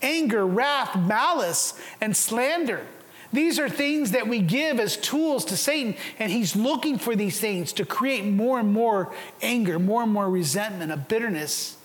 Anger, 0.01 0.47
wrath, 0.47 0.97
malice, 0.97 1.79
and 2.01 2.17
slander. 2.17 2.87
These 3.33 3.59
are 3.59 3.69
things 3.69 4.11
that 4.11 4.29
we 4.29 4.41
give 4.41 4.79
as 4.79 4.97
tools 4.97 5.47
to 5.47 5.57
Satan, 5.57 5.95
and 6.19 6.31
he's 6.31 6.55
looking 6.55 6.99
for 6.99 7.17
these 7.17 7.41
things 7.41 7.73
to 7.75 7.87
create 7.87 8.25
more 8.25 8.61
and 8.61 8.73
more 8.73 9.13
anger, 9.41 9.79
more 9.79 10.03
and 10.03 10.13
more 10.13 10.29
resentment, 10.29 10.93
a 10.93 10.99
bitterness 10.99 11.79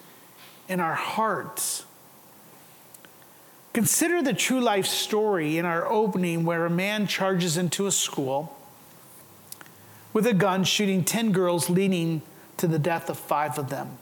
in 0.68 0.82
our 0.82 0.96
hearts. 0.96 1.86
Consider 3.72 4.22
the 4.22 4.34
true 4.34 4.60
life 4.60 4.88
story 4.88 5.58
in 5.58 5.64
our 5.64 5.88
opening 5.88 6.44
where 6.44 6.66
a 6.66 6.70
man 6.70 7.08
charges 7.08 7.56
into 7.56 7.86
a 7.86 7.92
school 7.92 8.58
with 10.14 10.26
a 10.26 10.34
gun, 10.34 10.64
shooting 10.64 11.04
10 11.04 11.32
girls, 11.32 11.70
leading 11.70 12.24
to 12.58 12.68
the 12.68 12.80
death 12.80 13.10
of 13.10 13.18
five 13.18 13.58
of 13.58 13.70
them. 13.70 13.98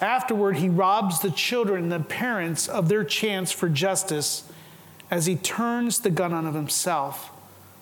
Afterward, 0.00 0.56
he 0.56 0.68
robs 0.68 1.20
the 1.20 1.30
children 1.30 1.84
and 1.84 1.92
the 1.92 2.00
parents 2.00 2.68
of 2.68 2.88
their 2.88 3.04
chance 3.04 3.52
for 3.52 3.68
justice 3.68 4.44
as 5.12 5.26
he 5.26 5.36
turns 5.36 5.98
the 5.98 6.10
gun 6.10 6.32
on 6.32 6.54
himself, 6.54 7.30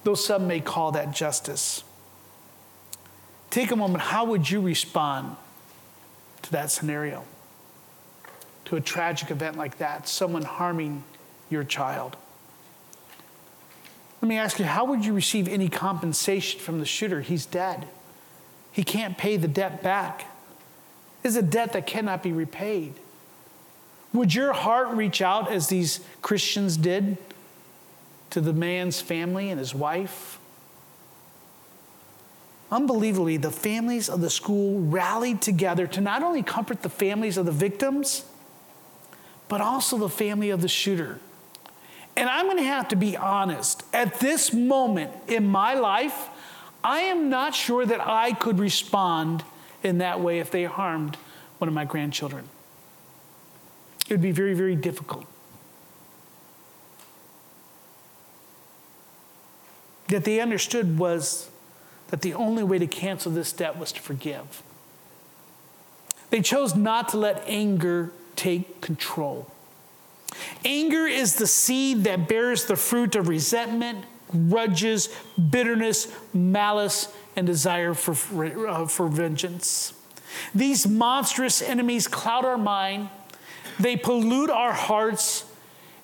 though 0.03 0.17
some 0.17 0.49
may 0.49 0.59
call 0.59 0.91
that 0.91 1.13
justice. 1.13 1.85
Take 3.51 3.71
a 3.71 3.77
moment. 3.77 4.03
How 4.03 4.25
would 4.25 4.51
you 4.51 4.61
respond 4.61 5.37
to 6.43 6.51
that 6.51 6.73
scenario? 6.73 7.23
To 8.65 8.75
a 8.75 8.81
tragic 8.81 9.31
event 9.31 9.57
like 9.57 9.79
that, 9.79 10.09
someone 10.09 10.43
harming 10.43 11.05
your 11.49 11.63
child? 11.63 12.17
Let 14.21 14.29
me 14.29 14.37
ask 14.37 14.59
you, 14.59 14.65
how 14.65 14.85
would 14.87 15.05
you 15.05 15.15
receive 15.15 15.47
any 15.47 15.69
compensation 15.69 16.59
from 16.59 16.81
the 16.81 16.85
shooter? 16.85 17.21
He's 17.21 17.47
dead. 17.47 17.87
He 18.73 18.83
can't 18.83 19.17
pay 19.17 19.37
the 19.37 19.49
debt 19.49 19.85
back. 19.85 20.27
It's 21.23 21.37
a 21.37 21.43
debt 21.43 21.75
that 21.75 21.87
cannot 21.87 22.25
be 22.25 22.33
repaid. 22.33 22.95
Would 24.13 24.35
your 24.35 24.53
heart 24.53 24.89
reach 24.89 25.23
out 25.23 25.51
as 25.51 25.69
these 25.69 26.01
Christians 26.21 26.77
did 26.77 27.17
to 28.31 28.41
the 28.41 28.53
man's 28.53 29.01
family 29.01 29.51
and 29.51 29.59
his 29.59 29.75
wife? 29.75 30.39
Unbelievably, 32.71 33.39
the 33.39 33.51
families 33.51 34.09
of 34.09 34.21
the 34.21 34.31
school 34.31 34.81
rallied 34.81 35.43
together 35.43 35.87
to 35.89 36.01
not 36.01 36.23
only 36.23 36.43
comfort 36.43 36.83
the 36.83 36.89
families 36.89 37.37
of 37.37 37.47
the 37.47 37.53
victims, 37.53 38.25
but 39.49 39.61
also 39.61 39.99
the 39.99 40.09
family 40.09 40.51
of 40.51 40.63
the 40.63 40.69
shooter. 40.69 41.19
And 42.17 42.29
I'm 42.29 42.47
going 42.47 42.59
to 42.59 42.63
have 42.63 42.89
to 42.89 42.97
be 42.97 43.17
honest. 43.17 43.83
At 43.93 44.21
this 44.21 44.53
moment 44.53 45.13
in 45.27 45.47
my 45.47 45.75
life, 45.75 46.29
I 46.83 47.01
am 47.01 47.29
not 47.29 47.55
sure 47.55 47.85
that 47.85 48.01
I 48.01 48.33
could 48.33 48.59
respond 48.59 49.45
in 49.83 49.99
that 49.99 50.21
way 50.21 50.39
if 50.39 50.51
they 50.51 50.65
harmed 50.65 51.17
one 51.59 51.69
of 51.69 51.75
my 51.75 51.85
grandchildren. 51.85 52.49
It 54.11 54.15
would 54.15 54.23
be 54.23 54.33
very, 54.33 54.55
very 54.55 54.75
difficult. 54.75 55.25
That 60.09 60.25
they 60.25 60.41
understood 60.41 60.99
was 60.99 61.49
that 62.09 62.23
the 62.23 62.35
only 62.35 62.65
way 62.65 62.81
to 62.81 62.89
cancel 62.89 63.31
this 63.31 63.53
debt 63.53 63.79
was 63.79 63.93
to 63.93 64.01
forgive. 64.01 64.65
They 66.31 66.41
chose 66.41 66.75
not 66.75 67.11
to 67.11 67.19
let 67.19 67.45
anger 67.47 68.11
take 68.35 68.81
control. 68.81 69.47
Anger 70.65 71.07
is 71.07 71.37
the 71.37 71.47
seed 71.47 72.03
that 72.03 72.27
bears 72.27 72.65
the 72.65 72.75
fruit 72.75 73.15
of 73.15 73.29
resentment, 73.29 74.05
grudges, 74.29 75.09
bitterness, 75.51 76.13
malice, 76.35 77.13
and 77.37 77.47
desire 77.47 77.95
for, 77.95 78.67
uh, 78.67 78.87
for 78.87 79.07
vengeance. 79.07 79.93
These 80.53 80.89
monstrous 80.89 81.63
enemies 81.63 82.09
cloud 82.09 82.45
our 82.45 82.59
mind, 82.59 83.09
they 83.83 83.97
pollute 83.97 84.51
our 84.51 84.73
hearts, 84.73 85.45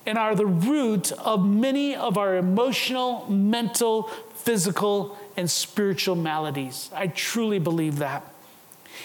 and 0.05 0.17
are 0.17 0.35
the 0.35 0.45
root 0.45 1.11
of 1.11 1.45
many 1.45 1.95
of 1.95 2.17
our 2.17 2.37
emotional, 2.37 3.29
mental, 3.29 4.03
physical, 4.35 5.17
and 5.35 5.51
spiritual 5.51 6.15
maladies. 6.15 6.89
I 6.93 7.07
truly 7.07 7.59
believe 7.59 7.97
that. 7.97 8.33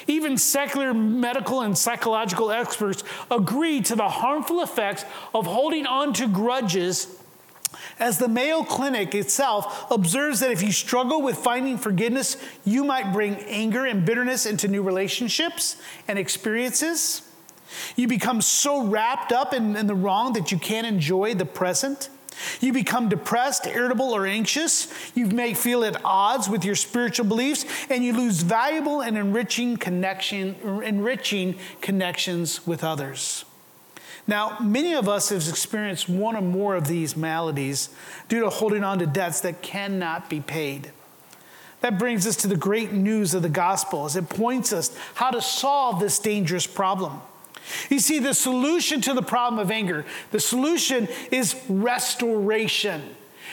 Even 0.06 0.38
secular 0.38 0.94
medical 0.94 1.60
and 1.60 1.76
psychological 1.76 2.50
experts 2.50 3.04
agree 3.30 3.80
to 3.82 3.96
the 3.96 4.08
harmful 4.08 4.62
effects 4.62 5.04
of 5.34 5.46
holding 5.46 5.86
on 5.86 6.12
to 6.14 6.28
grudges 6.28 7.18
as 7.98 8.18
the 8.18 8.28
Mayo 8.28 8.62
Clinic 8.62 9.14
itself 9.14 9.90
observes 9.90 10.40
that 10.40 10.50
if 10.50 10.62
you 10.62 10.72
struggle 10.72 11.22
with 11.22 11.36
finding 11.36 11.78
forgiveness, 11.78 12.36
you 12.64 12.84
might 12.84 13.12
bring 13.12 13.36
anger 13.36 13.84
and 13.86 14.04
bitterness 14.04 14.46
into 14.46 14.68
new 14.68 14.82
relationships 14.82 15.76
and 16.08 16.18
experiences. 16.18 17.22
You 17.96 18.08
become 18.08 18.40
so 18.40 18.84
wrapped 18.84 19.32
up 19.32 19.54
in, 19.54 19.76
in 19.76 19.86
the 19.86 19.94
wrong 19.94 20.32
that 20.34 20.52
you 20.52 20.58
can't 20.58 20.86
enjoy 20.86 21.34
the 21.34 21.44
present. 21.44 22.08
You 22.60 22.72
become 22.72 23.08
depressed, 23.08 23.66
irritable, 23.66 24.10
or 24.10 24.26
anxious. 24.26 24.92
You 25.14 25.26
may 25.26 25.54
feel 25.54 25.84
at 25.84 26.02
odds 26.04 26.48
with 26.48 26.64
your 26.64 26.74
spiritual 26.74 27.26
beliefs, 27.26 27.64
and 27.90 28.04
you 28.04 28.12
lose 28.14 28.42
valuable 28.42 29.02
and 29.02 29.18
enriching 29.18 29.76
connection, 29.76 30.56
enriching 30.82 31.56
connections 31.80 32.66
with 32.66 32.82
others. 32.82 33.44
Now, 34.26 34.56
many 34.60 34.94
of 34.94 35.08
us 35.08 35.30
have 35.30 35.48
experienced 35.48 36.08
one 36.08 36.36
or 36.36 36.42
more 36.42 36.76
of 36.76 36.86
these 36.86 37.16
maladies 37.16 37.88
due 38.28 38.40
to 38.40 38.50
holding 38.50 38.84
on 38.84 39.00
to 39.00 39.06
debts 39.06 39.40
that 39.40 39.62
cannot 39.62 40.30
be 40.30 40.40
paid. 40.40 40.92
That 41.80 41.98
brings 41.98 42.26
us 42.28 42.36
to 42.36 42.46
the 42.46 42.56
great 42.56 42.92
news 42.92 43.34
of 43.34 43.42
the 43.42 43.48
gospel 43.48 44.04
as 44.04 44.14
it 44.14 44.28
points 44.28 44.72
us 44.72 44.96
how 45.14 45.32
to 45.32 45.42
solve 45.42 45.98
this 45.98 46.20
dangerous 46.20 46.66
problem. 46.66 47.20
You 47.90 47.98
see, 47.98 48.18
the 48.18 48.34
solution 48.34 49.00
to 49.02 49.14
the 49.14 49.22
problem 49.22 49.58
of 49.58 49.70
anger, 49.70 50.04
the 50.30 50.40
solution 50.40 51.08
is 51.30 51.56
restoration. 51.68 53.02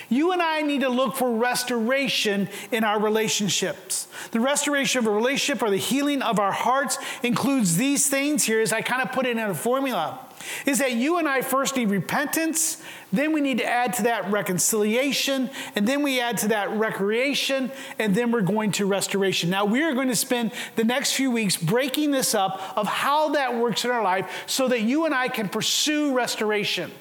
You 0.10 0.32
and 0.32 0.42
I 0.42 0.62
need 0.62 0.82
to 0.82 0.90
look 0.90 1.16
for 1.16 1.36
restoration 1.36 2.50
in 2.72 2.84
our 2.84 3.00
relationships. 3.00 4.08
The 4.32 4.40
restoration 4.40 5.00
of 5.00 5.08
a 5.08 5.12
relationship 5.12 5.62
or 5.62 5.70
the 5.70 5.78
healing 5.78 6.22
of 6.22 6.40
our 6.40 6.52
hearts 6.52 6.98
includes 7.22 7.78
these 7.78 8.10
things 8.10 8.44
here, 8.44 8.62
as 8.62 8.74
I 8.74 8.82
kind 8.82 9.02
of 9.02 9.12
put 9.12 9.26
it 9.26 9.32
in 9.32 9.40
a 9.40 9.54
formula 9.54 10.29
is 10.66 10.80
that 10.80 10.94
you 10.94 11.18
and 11.18 11.28
I 11.28 11.42
first 11.42 11.76
need 11.76 11.90
repentance, 11.90 12.82
then 13.12 13.34
we 13.34 13.42
need 13.42 13.58
to 13.60 13.66
add 13.66 13.94
to 13.94 14.04
that 14.04 14.30
reconciliation, 14.32 15.50
and 15.76 15.88
then 15.88 16.04
we 16.04 16.20
add 16.20 16.38
to 16.40 16.50
that 16.50 16.70
recreation, 16.72 17.72
and 17.98 18.14
then 18.14 18.32
we're 18.32 18.42
going 18.42 18.72
to 18.74 18.86
restoration. 18.86 19.50
Now, 19.50 19.66
we 19.66 19.84
are 19.84 19.94
going 19.94 20.10
to 20.10 20.16
spend 20.16 20.52
the 20.76 20.84
next 20.84 21.14
few 21.14 21.32
weeks 21.32 21.58
breaking 21.58 22.12
this 22.12 22.36
up 22.36 22.78
of 22.78 22.88
how 22.88 23.30
that 23.30 23.56
works 23.56 23.86
in 23.86 23.92
our 23.92 24.04
life 24.04 24.44
so 24.48 24.68
that 24.68 24.82
you 24.82 25.06
and 25.06 25.14
I 25.14 25.28
can 25.28 25.50
pursue 25.50 26.16
restoration. 26.16 26.92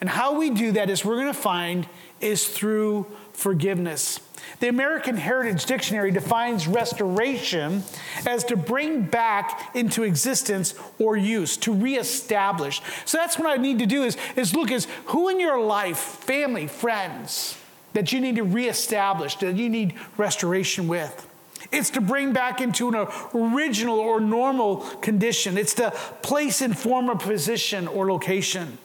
And 0.00 0.10
how 0.10 0.38
we 0.38 0.50
do 0.50 0.72
that 0.72 0.90
is 0.90 1.04
we're 1.04 1.16
going 1.16 1.32
to 1.32 1.34
find 1.34 1.88
is 2.20 2.46
through 2.46 3.06
forgiveness. 3.32 4.20
The 4.60 4.68
American 4.68 5.16
Heritage 5.16 5.66
Dictionary 5.66 6.10
defines 6.10 6.66
restoration 6.66 7.82
as 8.26 8.44
to 8.44 8.56
bring 8.56 9.02
back 9.02 9.74
into 9.74 10.02
existence 10.02 10.74
or 10.98 11.16
use, 11.16 11.56
to 11.58 11.72
reestablish. 11.72 12.80
So 13.04 13.18
that's 13.18 13.38
what 13.38 13.48
I 13.48 13.60
need 13.60 13.78
to 13.80 13.86
do 13.86 14.04
is, 14.04 14.16
is 14.36 14.54
look 14.54 14.70
is 14.70 14.86
who 15.06 15.28
in 15.28 15.40
your 15.40 15.60
life, 15.60 15.98
family, 15.98 16.66
friends, 16.66 17.58
that 17.92 18.12
you 18.12 18.20
need 18.20 18.36
to 18.36 18.44
reestablish, 18.44 19.36
that 19.36 19.56
you 19.56 19.68
need 19.68 19.94
restoration 20.16 20.88
with. 20.88 21.28
It's 21.72 21.90
to 21.90 22.00
bring 22.00 22.32
back 22.32 22.60
into 22.60 22.88
an 22.88 23.08
original 23.34 23.98
or 23.98 24.20
normal 24.20 24.78
condition. 25.00 25.56
It's 25.56 25.74
to 25.74 25.90
place 26.22 26.60
in 26.60 26.74
former 26.74 27.16
position 27.16 27.88
or 27.88 28.10
location. 28.10 28.78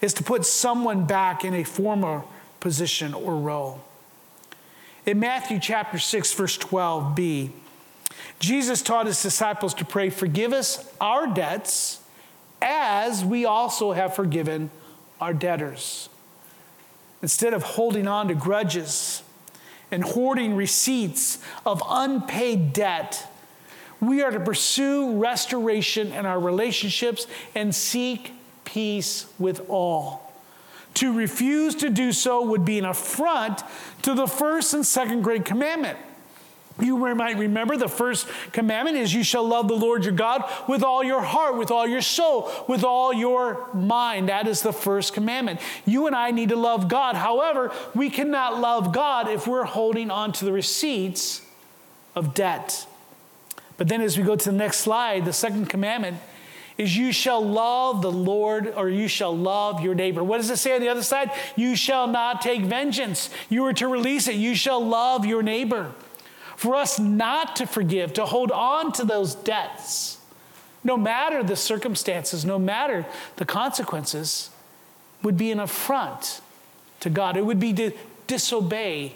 It's 0.00 0.14
to 0.14 0.22
put 0.22 0.44
someone 0.44 1.06
back 1.06 1.44
in 1.44 1.54
a 1.54 1.64
former 1.64 2.24
position 2.60 3.14
or 3.14 3.36
role. 3.36 3.80
In 5.06 5.20
Matthew 5.20 5.58
chapter 5.60 5.98
6, 5.98 6.32
verse 6.32 6.56
12b, 6.56 7.50
Jesus 8.38 8.80
taught 8.80 9.06
his 9.06 9.22
disciples 9.22 9.74
to 9.74 9.84
pray, 9.84 10.08
Forgive 10.08 10.54
us 10.54 10.90
our 10.98 11.26
debts 11.26 12.00
as 12.62 13.22
we 13.22 13.44
also 13.44 13.92
have 13.92 14.14
forgiven 14.14 14.70
our 15.20 15.34
debtors. 15.34 16.08
Instead 17.20 17.52
of 17.52 17.62
holding 17.62 18.08
on 18.08 18.28
to 18.28 18.34
grudges 18.34 19.22
and 19.90 20.02
hoarding 20.02 20.56
receipts 20.56 21.38
of 21.66 21.82
unpaid 21.86 22.72
debt, 22.72 23.30
we 24.00 24.22
are 24.22 24.30
to 24.30 24.40
pursue 24.40 25.18
restoration 25.18 26.12
in 26.12 26.24
our 26.24 26.40
relationships 26.40 27.26
and 27.54 27.74
seek 27.74 28.32
peace 28.64 29.26
with 29.38 29.68
all. 29.68 30.23
To 30.94 31.12
refuse 31.12 31.74
to 31.76 31.90
do 31.90 32.12
so 32.12 32.42
would 32.42 32.64
be 32.64 32.78
an 32.78 32.84
affront 32.84 33.62
to 34.02 34.14
the 34.14 34.26
first 34.26 34.74
and 34.74 34.86
second 34.86 35.22
great 35.22 35.44
commandment. 35.44 35.98
You 36.80 36.96
might 36.96 37.38
remember 37.38 37.76
the 37.76 37.88
first 37.88 38.26
commandment 38.50 38.96
is 38.96 39.14
you 39.14 39.22
shall 39.22 39.46
love 39.46 39.68
the 39.68 39.76
Lord 39.76 40.04
your 40.04 40.12
God 40.12 40.44
with 40.68 40.82
all 40.82 41.04
your 41.04 41.22
heart, 41.22 41.56
with 41.56 41.70
all 41.70 41.86
your 41.86 42.00
soul, 42.00 42.50
with 42.68 42.82
all 42.82 43.12
your 43.12 43.72
mind. 43.72 44.28
That 44.28 44.48
is 44.48 44.62
the 44.62 44.72
first 44.72 45.14
commandment. 45.14 45.60
You 45.86 46.08
and 46.08 46.16
I 46.16 46.32
need 46.32 46.48
to 46.48 46.56
love 46.56 46.88
God. 46.88 47.14
However, 47.14 47.72
we 47.94 48.10
cannot 48.10 48.60
love 48.60 48.92
God 48.92 49.28
if 49.28 49.46
we're 49.46 49.64
holding 49.64 50.10
on 50.10 50.32
to 50.32 50.44
the 50.44 50.52
receipts 50.52 51.42
of 52.16 52.34
debt. 52.34 52.88
But 53.76 53.86
then 53.86 54.00
as 54.00 54.18
we 54.18 54.24
go 54.24 54.34
to 54.34 54.50
the 54.50 54.56
next 54.56 54.78
slide, 54.78 55.24
the 55.24 55.32
second 55.32 55.66
commandment 55.66 56.16
is 56.76 56.96
you 56.96 57.12
shall 57.12 57.44
love 57.44 58.02
the 58.02 58.10
Lord 58.10 58.72
or 58.76 58.88
you 58.88 59.06
shall 59.06 59.36
love 59.36 59.80
your 59.80 59.94
neighbor. 59.94 60.24
What 60.24 60.38
does 60.38 60.50
it 60.50 60.56
say 60.56 60.74
on 60.74 60.80
the 60.80 60.88
other 60.88 61.02
side? 61.02 61.30
You 61.56 61.76
shall 61.76 62.06
not 62.06 62.40
take 62.40 62.62
vengeance. 62.62 63.30
You 63.48 63.64
are 63.66 63.72
to 63.74 63.86
release 63.86 64.26
it. 64.26 64.34
You 64.34 64.54
shall 64.54 64.84
love 64.84 65.24
your 65.24 65.42
neighbor. 65.42 65.92
For 66.56 66.74
us 66.74 66.98
not 66.98 67.56
to 67.56 67.66
forgive, 67.66 68.14
to 68.14 68.26
hold 68.26 68.50
on 68.50 68.92
to 68.92 69.04
those 69.04 69.34
debts, 69.34 70.18
no 70.82 70.96
matter 70.96 71.42
the 71.42 71.56
circumstances, 71.56 72.44
no 72.44 72.58
matter 72.58 73.06
the 73.36 73.44
consequences, 73.44 74.50
would 75.22 75.36
be 75.36 75.50
an 75.50 75.60
affront 75.60 76.40
to 77.00 77.10
God. 77.10 77.36
It 77.36 77.46
would 77.46 77.60
be 77.60 77.72
to 77.74 77.92
disobey 78.26 79.14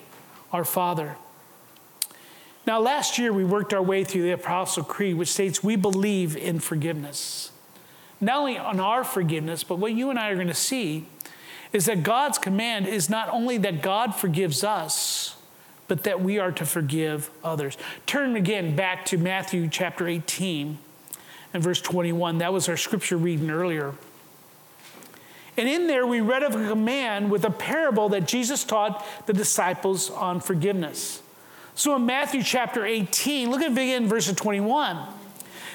our 0.53 0.64
Father. 0.64 1.16
Now, 2.69 2.81
last 2.81 3.17
year 3.17 3.33
we 3.33 3.47
worked 3.47 3.73
our 3.73 3.81
way 3.81 4.05
through 4.05 4.25
the 4.25 4.33
Apostle 4.33 4.85
Creed, 4.85 5.17
which 5.17 5.31
states 5.31 5.65
we 5.65 5.75
believe 5.75 6.37
in 6.37 6.61
forgiveness. 6.61 7.51
Not 8.21 8.41
only 8.41 8.59
on 8.59 8.79
our 8.79 9.05
forgiveness, 9.05 9.65
but 9.65 9.79
what 9.79 9.95
you 9.95 10.11
and 10.11 10.19
I 10.19 10.29
are 10.29 10.35
going 10.35 10.49
to 10.49 10.55
see 10.55 11.07
is 11.73 11.87
that 11.87 12.03
God's 12.03 12.37
command 12.37 12.87
is 12.87 13.09
not 13.09 13.31
only 13.31 13.57
that 13.57 13.81
God 13.81 14.15
forgives 14.15 14.63
us, 14.63 15.35
but 15.87 16.03
that 16.03 16.21
we 16.21 16.39
are 16.39 16.53
to 16.53 16.67
forgive 16.67 17.31
others. 17.43 17.79
Turn 18.05 18.37
again 18.37 18.77
back 18.77 19.07
to 19.07 19.17
Matthew 19.17 19.67
chapter 19.71 20.07
18 20.07 20.77
and 21.55 21.63
verse 21.63 21.81
21. 21.81 22.37
That 22.37 22.53
was 22.53 22.69
our 22.69 22.77
scripture 22.77 23.17
reading 23.17 23.49
earlier. 23.49 23.95
And 25.57 25.71
in 25.71 25.87
there, 25.87 26.07
we 26.07 26.21
read 26.21 26.43
of 26.43 26.55
a 26.55 26.69
command 26.69 27.31
with 27.31 27.47
a 27.47 27.51
parable 27.51 28.11
that 28.11 28.29
Jesus 28.29 28.63
taught 28.63 29.07
the 29.25 29.33
disciples 29.33 30.11
on 30.11 30.41
forgiveness. 30.41 31.23
So 31.79 31.95
in 31.95 32.07
Matthew 32.07 32.43
chapter 32.43 32.85
18, 32.85 33.53
look 33.53 33.62
at 33.62 33.71
again 33.71 34.09
verse 34.09 34.31
21. 34.33 34.99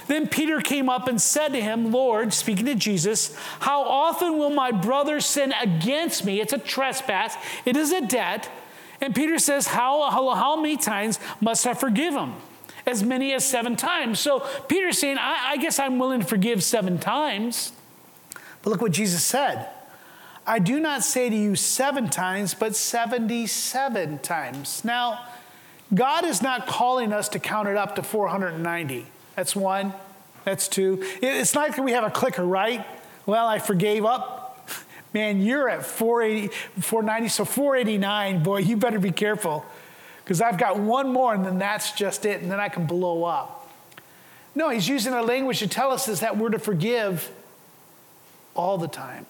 Then 0.07 0.27
Peter 0.27 0.59
came 0.59 0.89
up 0.89 1.07
and 1.07 1.19
said 1.21 1.53
to 1.53 1.61
him, 1.61 1.93
Lord, 1.93 2.33
speaking 2.33 2.65
to 2.65 2.75
Jesus, 2.75 3.33
how 3.61 3.83
often 3.83 4.37
will 4.37 4.49
my 4.49 4.71
brother 4.71 5.21
sin 5.21 5.53
against 5.61 6.25
me? 6.25 6.41
It's 6.41 6.51
a 6.51 6.57
trespass, 6.57 7.37
it 7.63 7.77
is 7.77 7.93
a 7.93 8.01
debt. 8.01 8.49
And 8.99 9.15
Peter 9.15 9.39
says, 9.39 9.67
How, 9.67 10.09
how, 10.11 10.35
how 10.35 10.57
many 10.57 10.75
times 10.75 11.21
must 11.39 11.65
I 11.65 11.73
forgive 11.73 12.13
him? 12.13 12.33
As 12.85 13.01
many 13.01 13.31
as 13.31 13.45
seven 13.45 13.77
times. 13.77 14.19
So 14.19 14.45
Peter's 14.67 14.99
saying, 14.99 15.17
I, 15.17 15.51
I 15.51 15.57
guess 15.57 15.79
I'm 15.79 15.99
willing 15.99 16.19
to 16.19 16.27
forgive 16.27 16.65
seven 16.65 16.97
times. 16.99 17.71
But 18.61 18.71
look 18.71 18.81
what 18.81 18.91
Jesus 18.91 19.23
said 19.23 19.69
I 20.45 20.59
do 20.59 20.81
not 20.81 21.01
say 21.01 21.29
to 21.29 21.35
you 21.35 21.55
seven 21.55 22.09
times, 22.09 22.53
but 22.53 22.75
77 22.75 24.19
times. 24.19 24.83
Now, 24.83 25.27
God 25.93 26.25
is 26.25 26.41
not 26.41 26.67
calling 26.67 27.13
us 27.13 27.29
to 27.29 27.39
count 27.39 27.67
it 27.67 27.77
up 27.77 27.95
to 27.95 28.03
490. 28.03 29.05
That's 29.35 29.55
one. 29.55 29.93
That's 30.43 30.67
two. 30.67 31.03
It's 31.21 31.53
not 31.53 31.69
like 31.69 31.77
we 31.77 31.93
have 31.93 32.03
a 32.03 32.09
clicker, 32.09 32.43
right? 32.43 32.85
Well, 33.25 33.47
I 33.47 33.59
forgave 33.59 34.05
up. 34.05 34.69
Man, 35.13 35.41
you're 35.41 35.69
at 35.69 35.85
480, 35.85 36.53
490, 36.81 37.29
so 37.29 37.45
489. 37.45 38.43
Boy, 38.43 38.57
you 38.59 38.75
better 38.75 38.99
be 38.99 39.11
careful 39.11 39.63
because 40.23 40.41
I've 40.41 40.57
got 40.57 40.79
one 40.79 41.11
more 41.13 41.33
and 41.33 41.45
then 41.45 41.59
that's 41.59 41.91
just 41.91 42.25
it, 42.25 42.41
and 42.41 42.51
then 42.51 42.59
I 42.59 42.69
can 42.69 42.85
blow 42.87 43.23
up. 43.23 43.69
No, 44.55 44.69
he's 44.69 44.87
using 44.87 45.13
a 45.13 45.21
language 45.21 45.59
to 45.59 45.67
tell 45.67 45.91
us 45.91 46.07
is 46.07 46.19
that 46.21 46.37
we're 46.37 46.49
to 46.49 46.59
forgive 46.59 47.31
all 48.55 48.77
the 48.77 48.87
time, 48.87 49.25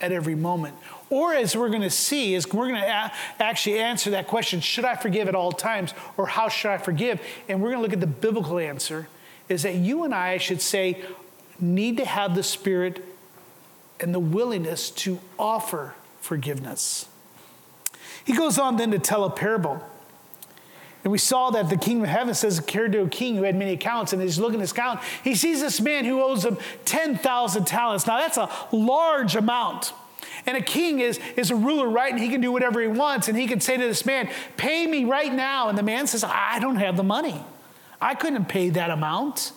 at 0.00 0.12
every 0.12 0.34
moment. 0.34 0.76
Or 1.10 1.34
as 1.34 1.56
we're 1.56 1.70
going 1.70 1.82
to 1.82 1.90
see, 1.90 2.34
is 2.34 2.46
we're 2.52 2.68
going 2.68 2.80
to 2.80 2.86
a- 2.86 3.12
actually 3.38 3.78
answer 3.78 4.10
that 4.10 4.26
question: 4.26 4.60
Should 4.60 4.84
I 4.84 4.96
forgive 4.96 5.28
at 5.28 5.34
all 5.34 5.52
times, 5.52 5.94
or 6.16 6.26
how 6.26 6.48
should 6.48 6.70
I 6.70 6.78
forgive? 6.78 7.20
And 7.48 7.62
we're 7.62 7.70
going 7.70 7.78
to 7.78 7.82
look 7.82 7.92
at 7.94 8.00
the 8.00 8.06
biblical 8.06 8.58
answer: 8.58 9.08
is 9.48 9.62
that 9.62 9.76
you 9.76 10.04
and 10.04 10.14
I 10.14 10.38
should 10.38 10.60
say 10.60 11.02
need 11.60 11.96
to 11.96 12.04
have 12.04 12.34
the 12.34 12.42
spirit 12.42 13.04
and 14.00 14.14
the 14.14 14.20
willingness 14.20 14.90
to 14.90 15.18
offer 15.38 15.94
forgiveness. 16.20 17.08
He 18.24 18.34
goes 18.34 18.58
on 18.58 18.76
then 18.76 18.90
to 18.90 18.98
tell 18.98 19.24
a 19.24 19.30
parable. 19.30 19.82
And 21.04 21.12
we 21.12 21.18
saw 21.18 21.50
that 21.50 21.70
the 21.70 21.76
kingdom 21.76 22.04
of 22.04 22.10
heaven 22.10 22.34
says, 22.34 22.60
cared 22.60 22.92
to 22.92 23.02
a 23.02 23.08
king 23.08 23.36
who 23.36 23.44
had 23.44 23.56
many 23.56 23.72
accounts, 23.72 24.12
and 24.12 24.20
he's 24.20 24.38
looking 24.38 24.56
at 24.56 24.62
his 24.62 24.72
account. 24.72 25.00
He 25.22 25.34
sees 25.34 25.60
this 25.60 25.80
man 25.80 26.04
who 26.04 26.20
owes 26.20 26.44
him 26.44 26.58
10,000 26.84 27.64
talents. 27.66 28.06
Now, 28.06 28.18
that's 28.18 28.36
a 28.36 28.50
large 28.72 29.36
amount. 29.36 29.92
And 30.46 30.56
a 30.56 30.62
king 30.62 31.00
is, 31.00 31.20
is 31.36 31.50
a 31.50 31.56
ruler, 31.56 31.88
right? 31.88 32.12
And 32.12 32.20
he 32.20 32.28
can 32.28 32.40
do 32.40 32.52
whatever 32.52 32.80
he 32.80 32.88
wants. 32.88 33.28
And 33.28 33.36
he 33.36 33.46
can 33.46 33.60
say 33.60 33.76
to 33.76 33.82
this 33.82 34.04
man, 34.04 34.28
Pay 34.56 34.86
me 34.86 35.04
right 35.04 35.32
now. 35.32 35.68
And 35.68 35.76
the 35.76 35.82
man 35.82 36.06
says, 36.06 36.24
I 36.24 36.58
don't 36.60 36.76
have 36.76 36.96
the 36.96 37.02
money. 37.02 37.42
I 38.00 38.14
couldn't 38.14 38.46
pay 38.46 38.70
that 38.70 38.90
amount. 38.90 39.52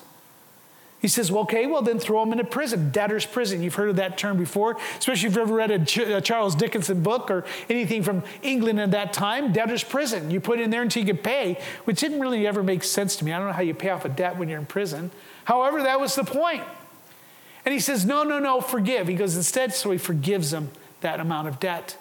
He 1.02 1.08
says, 1.08 1.32
well, 1.32 1.42
okay, 1.44 1.66
well, 1.66 1.82
then 1.82 1.98
throw 1.98 2.22
him 2.22 2.32
into 2.32 2.44
prison, 2.44 2.92
debtor's 2.92 3.26
prison. 3.26 3.64
You've 3.64 3.74
heard 3.74 3.90
of 3.90 3.96
that 3.96 4.20
term 4.20 4.38
before, 4.38 4.78
especially 5.00 5.30
if 5.30 5.36
you've 5.36 5.38
ever 5.38 5.56
read 5.56 5.72
a, 5.72 5.84
Ch- 5.84 5.98
a 5.98 6.22
Charles 6.22 6.54
Dickens 6.54 6.90
book 6.90 7.32
or 7.32 7.44
anything 7.70 8.04
from 8.04 8.24
England 8.44 8.80
at 8.80 8.92
that 8.92 9.12
time, 9.12 9.52
debtor's 9.52 9.84
prison. 9.84 10.30
You 10.30 10.40
put 10.40 10.60
in 10.60 10.70
there 10.70 10.84
until 10.84 11.04
you 11.04 11.12
could 11.12 11.24
pay, 11.24 11.60
which 11.86 12.00
didn't 12.00 12.20
really 12.20 12.46
ever 12.46 12.62
make 12.62 12.84
sense 12.84 13.16
to 13.16 13.26
me. 13.26 13.34
I 13.34 13.40
don't 13.40 13.48
know 13.48 13.54
how 13.54 13.64
you 13.64 13.74
pay 13.74 13.90
off 13.90 14.06
a 14.06 14.10
debt 14.10 14.38
when 14.38 14.48
you're 14.48 14.60
in 14.60 14.68
prison. 14.68 15.10
However, 15.46 15.82
that 15.82 16.00
was 16.00 16.14
the 16.14 16.24
point. 16.24 16.64
And 17.66 17.74
he 17.74 17.80
says, 17.80 18.06
no, 18.06 18.24
no, 18.24 18.40
no, 18.40 18.62
forgive. 18.62 19.08
He 19.08 19.16
goes, 19.16 19.36
instead, 19.36 19.74
so 19.74 19.92
he 19.92 19.98
forgives 19.98 20.54
him 20.54 20.72
that 21.02 21.20
amount 21.20 21.48
of 21.48 21.60
debt. 21.60 21.98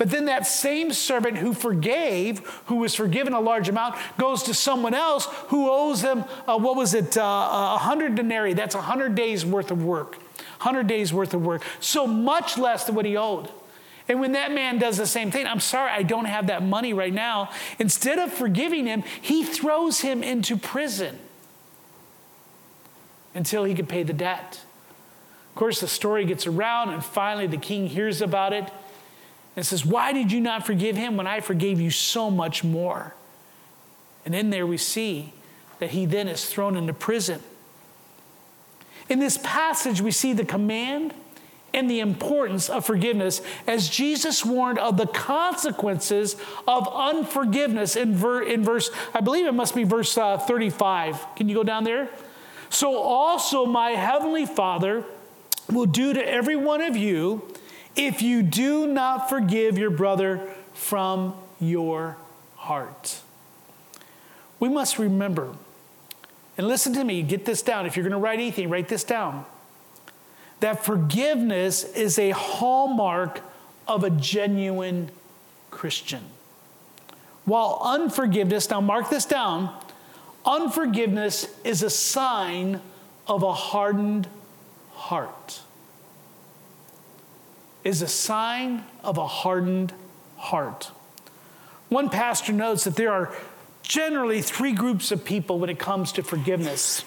But 0.00 0.10
then 0.10 0.24
that 0.26 0.46
same 0.46 0.92
servant 0.92 1.36
who 1.36 1.52
forgave, 1.52 2.38
who 2.66 2.76
was 2.76 2.94
forgiven 2.94 3.34
a 3.34 3.40
large 3.40 3.68
amount, 3.68 3.96
goes 4.16 4.44
to 4.44 4.54
someone 4.54 4.94
else 4.94 5.26
who 5.48 5.68
owes 5.70 6.00
them, 6.00 6.24
uh, 6.48 6.56
what 6.56 6.74
was 6.74 6.94
it, 6.94 7.18
uh, 7.18 7.20
a 7.20 7.24
uh, 7.74 7.78
hundred 7.78 8.14
denarii. 8.14 8.54
That's 8.54 8.74
a 8.74 8.80
hundred 8.80 9.14
days 9.14 9.44
worth 9.44 9.70
of 9.70 9.84
work. 9.84 10.16
Hundred 10.60 10.86
days 10.86 11.12
worth 11.12 11.34
of 11.34 11.44
work. 11.44 11.62
So 11.80 12.06
much 12.06 12.56
less 12.56 12.84
than 12.84 12.94
what 12.94 13.04
he 13.04 13.16
owed. 13.16 13.50
And 14.08 14.20
when 14.20 14.32
that 14.32 14.52
man 14.52 14.78
does 14.78 14.96
the 14.96 15.06
same 15.06 15.30
thing, 15.30 15.46
I'm 15.46 15.60
sorry, 15.60 15.90
I 15.90 16.02
don't 16.02 16.24
have 16.24 16.46
that 16.46 16.62
money 16.62 16.92
right 16.92 17.12
now. 17.12 17.50
Instead 17.78 18.18
of 18.18 18.32
forgiving 18.32 18.86
him, 18.86 19.02
he 19.20 19.44
throws 19.44 20.00
him 20.00 20.22
into 20.22 20.56
prison 20.56 21.18
until 23.34 23.64
he 23.64 23.74
can 23.74 23.86
pay 23.86 24.02
the 24.02 24.12
debt. 24.12 24.62
Of 25.50 25.56
course, 25.56 25.80
the 25.80 25.88
story 25.88 26.24
gets 26.24 26.46
around, 26.46 26.90
and 26.90 27.04
finally 27.04 27.46
the 27.46 27.56
king 27.56 27.86
hears 27.86 28.22
about 28.22 28.52
it 28.52 28.70
and 29.56 29.66
says, 29.66 29.84
Why 29.84 30.12
did 30.12 30.32
you 30.32 30.40
not 30.40 30.64
forgive 30.64 30.96
him 30.96 31.16
when 31.16 31.26
I 31.26 31.40
forgave 31.40 31.80
you 31.80 31.90
so 31.90 32.30
much 32.30 32.64
more? 32.64 33.14
And 34.24 34.34
in 34.34 34.50
there 34.50 34.66
we 34.66 34.76
see 34.76 35.32
that 35.80 35.90
he 35.90 36.06
then 36.06 36.28
is 36.28 36.46
thrown 36.46 36.76
into 36.76 36.92
prison. 36.92 37.40
In 39.08 39.18
this 39.18 39.38
passage, 39.42 40.00
we 40.00 40.12
see 40.12 40.32
the 40.32 40.44
command 40.44 41.14
and 41.72 41.90
the 41.90 42.00
importance 42.00 42.68
of 42.68 42.84
forgiveness 42.84 43.42
as 43.66 43.88
Jesus 43.88 44.44
warned 44.44 44.78
of 44.78 44.96
the 44.96 45.06
consequences 45.06 46.36
of 46.66 46.88
unforgiveness 46.92 47.96
in, 47.96 48.14
ver- 48.14 48.42
in 48.42 48.64
verse, 48.64 48.90
I 49.14 49.20
believe 49.20 49.46
it 49.46 49.52
must 49.52 49.74
be 49.74 49.84
verse 49.84 50.16
uh, 50.16 50.38
35. 50.38 51.34
Can 51.36 51.48
you 51.48 51.54
go 51.54 51.64
down 51.64 51.84
there? 51.84 52.08
So 52.70 52.96
also 52.96 53.66
my 53.66 53.90
heavenly 53.90 54.46
Father 54.46 55.04
will 55.70 55.86
do 55.86 56.12
to 56.12 56.28
every 56.28 56.56
one 56.56 56.80
of 56.80 56.96
you 56.96 57.42
if 57.96 58.22
you 58.22 58.42
do 58.42 58.86
not 58.86 59.28
forgive 59.28 59.78
your 59.78 59.90
brother 59.90 60.40
from 60.74 61.34
your 61.60 62.16
heart. 62.56 63.20
We 64.58 64.68
must 64.68 64.98
remember, 64.98 65.54
and 66.56 66.68
listen 66.68 66.92
to 66.94 67.04
me, 67.04 67.22
get 67.22 67.44
this 67.44 67.62
down. 67.62 67.86
If 67.86 67.96
you're 67.96 68.04
going 68.04 68.12
to 68.12 68.18
write 68.18 68.38
anything, 68.38 68.68
write 68.68 68.88
this 68.88 69.04
down. 69.04 69.44
That 70.60 70.84
forgiveness 70.84 71.84
is 71.84 72.18
a 72.18 72.30
hallmark 72.30 73.40
of 73.88 74.04
a 74.04 74.10
genuine 74.10 75.10
Christian. 75.70 76.22
While 77.46 77.80
unforgiveness, 77.82 78.68
now 78.68 78.80
mark 78.80 79.08
this 79.08 79.24
down, 79.24 79.74
unforgiveness 80.44 81.48
is 81.64 81.82
a 81.82 81.90
sign 81.90 82.80
of 83.26 83.42
a 83.42 83.52
hardened 83.52 84.28
heart 85.00 85.60
is 87.82 88.02
a 88.02 88.08
sign 88.08 88.84
of 89.02 89.16
a 89.16 89.26
hardened 89.26 89.94
heart. 90.36 90.90
One 91.88 92.10
pastor 92.10 92.52
notes 92.52 92.84
that 92.84 92.96
there 92.96 93.10
are 93.10 93.34
generally 93.82 94.42
three 94.42 94.72
groups 94.72 95.10
of 95.10 95.24
people 95.24 95.58
when 95.58 95.70
it 95.70 95.78
comes 95.78 96.12
to 96.12 96.22
forgiveness. 96.22 97.04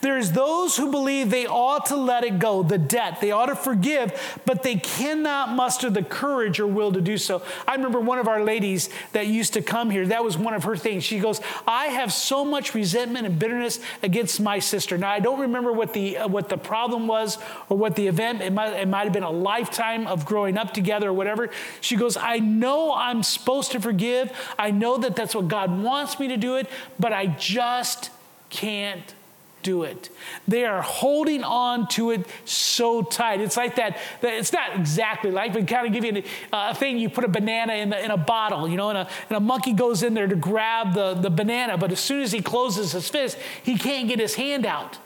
There's 0.00 0.32
those 0.32 0.76
who 0.76 0.90
believe 0.90 1.30
they 1.30 1.46
ought 1.46 1.86
to 1.86 1.96
let 1.96 2.24
it 2.24 2.38
go, 2.38 2.62
the 2.62 2.78
debt. 2.78 3.20
They 3.20 3.30
ought 3.30 3.46
to 3.46 3.56
forgive, 3.56 4.40
but 4.44 4.62
they 4.62 4.76
cannot 4.76 5.54
muster 5.54 5.90
the 5.90 6.02
courage 6.02 6.60
or 6.60 6.66
will 6.66 6.92
to 6.92 7.00
do 7.00 7.18
so. 7.18 7.42
I 7.66 7.74
remember 7.74 8.00
one 8.00 8.18
of 8.18 8.28
our 8.28 8.42
ladies 8.42 8.88
that 9.12 9.26
used 9.26 9.54
to 9.54 9.62
come 9.62 9.90
here, 9.90 10.06
that 10.06 10.24
was 10.24 10.38
one 10.38 10.54
of 10.54 10.64
her 10.64 10.76
things. 10.76 11.04
She 11.04 11.18
goes, 11.18 11.40
I 11.66 11.86
have 11.86 12.12
so 12.12 12.44
much 12.44 12.74
resentment 12.74 13.26
and 13.26 13.38
bitterness 13.38 13.80
against 14.02 14.40
my 14.40 14.58
sister. 14.58 14.98
Now, 14.98 15.10
I 15.10 15.20
don't 15.20 15.40
remember 15.40 15.72
what 15.72 15.92
the, 15.92 16.18
uh, 16.18 16.28
what 16.28 16.48
the 16.48 16.58
problem 16.58 17.06
was 17.06 17.38
or 17.68 17.76
what 17.76 17.96
the 17.96 18.06
event, 18.06 18.42
it 18.42 18.52
might, 18.52 18.72
it 18.74 18.88
might 18.88 19.04
have 19.04 19.12
been 19.12 19.22
a 19.22 19.30
lifetime 19.30 20.06
of 20.06 20.24
growing 20.24 20.58
up 20.58 20.72
together 20.74 21.08
or 21.08 21.12
whatever. 21.12 21.50
She 21.80 21.96
goes, 21.96 22.16
I 22.16 22.38
know 22.38 22.92
I'm 22.94 23.22
supposed 23.22 23.72
to 23.72 23.80
forgive. 23.80 24.32
I 24.58 24.70
know 24.70 24.98
that 24.98 25.16
that's 25.16 25.34
what 25.34 25.48
God 25.48 25.82
wants 25.82 26.18
me 26.18 26.28
to 26.28 26.36
do 26.36 26.56
it, 26.56 26.68
but 26.98 27.12
I 27.12 27.26
just 27.26 28.10
can't 28.50 29.14
do 29.62 29.82
it. 29.82 30.10
They 30.48 30.64
are 30.64 30.82
holding 30.82 31.44
on 31.44 31.88
to 31.88 32.10
it 32.10 32.26
so 32.44 33.02
tight. 33.02 33.40
It's 33.40 33.56
like 33.56 33.76
that, 33.76 33.98
that 34.20 34.34
it's 34.34 34.52
not 34.52 34.76
exactly 34.76 35.30
like, 35.30 35.52
but 35.52 35.66
kind 35.66 35.86
of 35.86 35.92
give 35.92 36.04
you 36.04 36.22
a, 36.52 36.56
uh, 36.56 36.74
thing, 36.74 36.98
you 36.98 37.08
put 37.08 37.24
a 37.24 37.28
banana 37.28 37.74
in, 37.74 37.90
the, 37.90 38.04
in 38.04 38.10
a 38.10 38.16
bottle, 38.16 38.68
you 38.68 38.76
know, 38.76 38.90
and 38.90 38.98
a, 38.98 39.08
and 39.28 39.36
a 39.36 39.40
monkey 39.40 39.72
goes 39.72 40.02
in 40.02 40.14
there 40.14 40.26
to 40.26 40.36
grab 40.36 40.94
the, 40.94 41.14
the 41.14 41.30
banana, 41.30 41.76
but 41.76 41.92
as 41.92 42.00
soon 42.00 42.22
as 42.22 42.32
he 42.32 42.40
closes 42.42 42.92
his 42.92 43.08
fist, 43.08 43.38
he 43.62 43.76
can't 43.76 44.08
get 44.08 44.18
his 44.18 44.34
hand 44.34 44.66
out. 44.66 44.98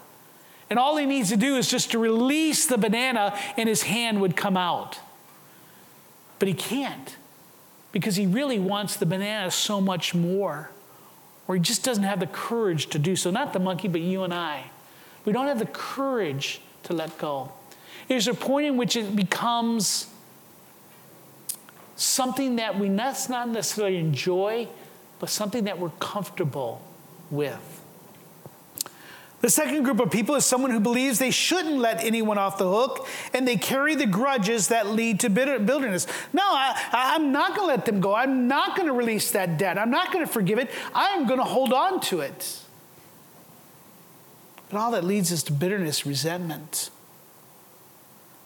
And 0.71 0.79
all 0.79 0.97
he 0.97 1.07
needs 1.07 1.29
to 1.29 1.37
do 1.37 1.57
is 1.57 1.69
just 1.69 1.91
to 1.93 1.99
release 1.99 2.67
the 2.67 2.79
banana 2.79 3.39
and 3.57 3.69
his 3.69 3.83
hand 3.83 4.21
would 4.21 4.37
come 4.37 4.57
out. 4.57 4.99
But 6.39 6.49
he 6.49 6.55
can't 6.55 7.17
because 7.93 8.17
he 8.17 8.27
really 8.27 8.59
wants 8.59 8.97
the 8.97 9.07
banana 9.07 9.51
so 9.51 9.81
much 9.81 10.15
more. 10.15 10.71
Or 11.47 11.55
he 11.55 11.61
just 11.61 11.83
doesn't 11.83 12.05
have 12.05 12.21
the 12.21 12.27
courage 12.27 12.89
to 12.89 12.99
do 12.99 13.17
so. 13.17 13.31
Not 13.31 13.53
the 13.53 13.59
monkey, 13.59 13.89
but 13.89 14.01
you 14.01 14.23
and 14.23 14.33
I. 14.33 14.65
We 15.25 15.33
don't 15.33 15.47
have 15.47 15.59
the 15.59 15.67
courage 15.67 16.61
to 16.85 16.93
let 16.93 17.17
go. 17.19 17.53
There's 18.09 18.29
a 18.29 18.35
point 18.35 18.67
in 18.67 18.77
which 18.77 18.97
it 18.97 19.17
becomes 19.17 20.07
something 21.97 22.57
that 22.57 22.79
we 22.79 22.89
not 22.89 23.49
necessarily 23.49 23.99
enjoy, 23.99 24.69
but 25.19 25.31
something 25.31 25.65
that 25.65 25.79
we're 25.79 25.91
comfortable 26.01 26.83
with. 27.31 27.74
The 29.45 29.51
second 29.51 29.83
group 29.83 30.01
of 30.01 30.11
people 30.11 30.37
is 30.37 30.47
someone 30.47 30.71
who 30.71 30.81
believes 30.81 31.19
they 31.19 31.31
shouldn't 31.31 31.77
let 31.77 32.03
anyone 32.03 32.39
off 32.39 32.57
the 32.57 32.67
hook 32.67 33.07
and 33.35 33.47
they 33.47 33.59
carry 33.59 33.95
the 33.95 34.07
grudges 34.07 34.69
that 34.69 34.87
lead 34.87 35.21
to 35.21 35.29
bitterness. 35.29 36.07
No, 36.33 36.41
I, 36.43 37.13
am 37.15 37.31
not 37.31 37.55
going 37.55 37.69
to 37.69 37.75
let 37.77 37.85
them 37.85 38.01
go. 38.01 38.15
I'm 38.15 38.49
not 38.49 38.75
going 38.75 38.87
to 38.87 38.95
release 38.95 39.33
that 39.33 39.59
debt. 39.59 39.77
I'm 39.77 39.91
not 39.91 40.15
going 40.15 40.25
to 40.25 40.33
forgive 40.33 40.59
it. 40.59 40.71
I'm 40.95 41.27
going 41.27 41.41
to 41.41 41.45
hold 41.45 41.75
on 41.75 42.01
to 42.05 42.21
it. 42.21 42.59
But 44.71 44.79
all 44.79 44.93
that 44.93 45.05
leads 45.05 45.31
us 45.31 45.43
to 45.43 45.53
bitterness, 45.53 46.07
resentment. 46.07 46.89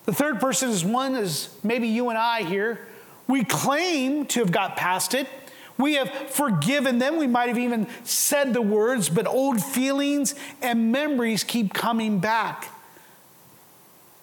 The 0.06 0.12
third 0.12 0.40
person 0.40 0.68
is 0.70 0.84
one 0.84 1.14
is 1.14 1.48
maybe 1.62 1.86
you 1.86 2.08
and 2.08 2.18
I 2.18 2.42
here. 2.42 2.88
We 3.28 3.44
claim 3.44 4.26
to 4.26 4.40
have 4.40 4.50
got 4.50 4.76
past 4.76 5.14
it. 5.14 5.28
We 5.78 5.94
have 5.94 6.10
forgiven 6.10 6.98
them. 6.98 7.16
We 7.16 7.28
might 7.28 7.48
have 7.48 7.58
even 7.58 7.86
said 8.02 8.52
the 8.52 8.60
words, 8.60 9.08
but 9.08 9.26
old 9.26 9.62
feelings 9.62 10.34
and 10.60 10.90
memories 10.90 11.44
keep 11.44 11.72
coming 11.72 12.18
back. 12.18 12.68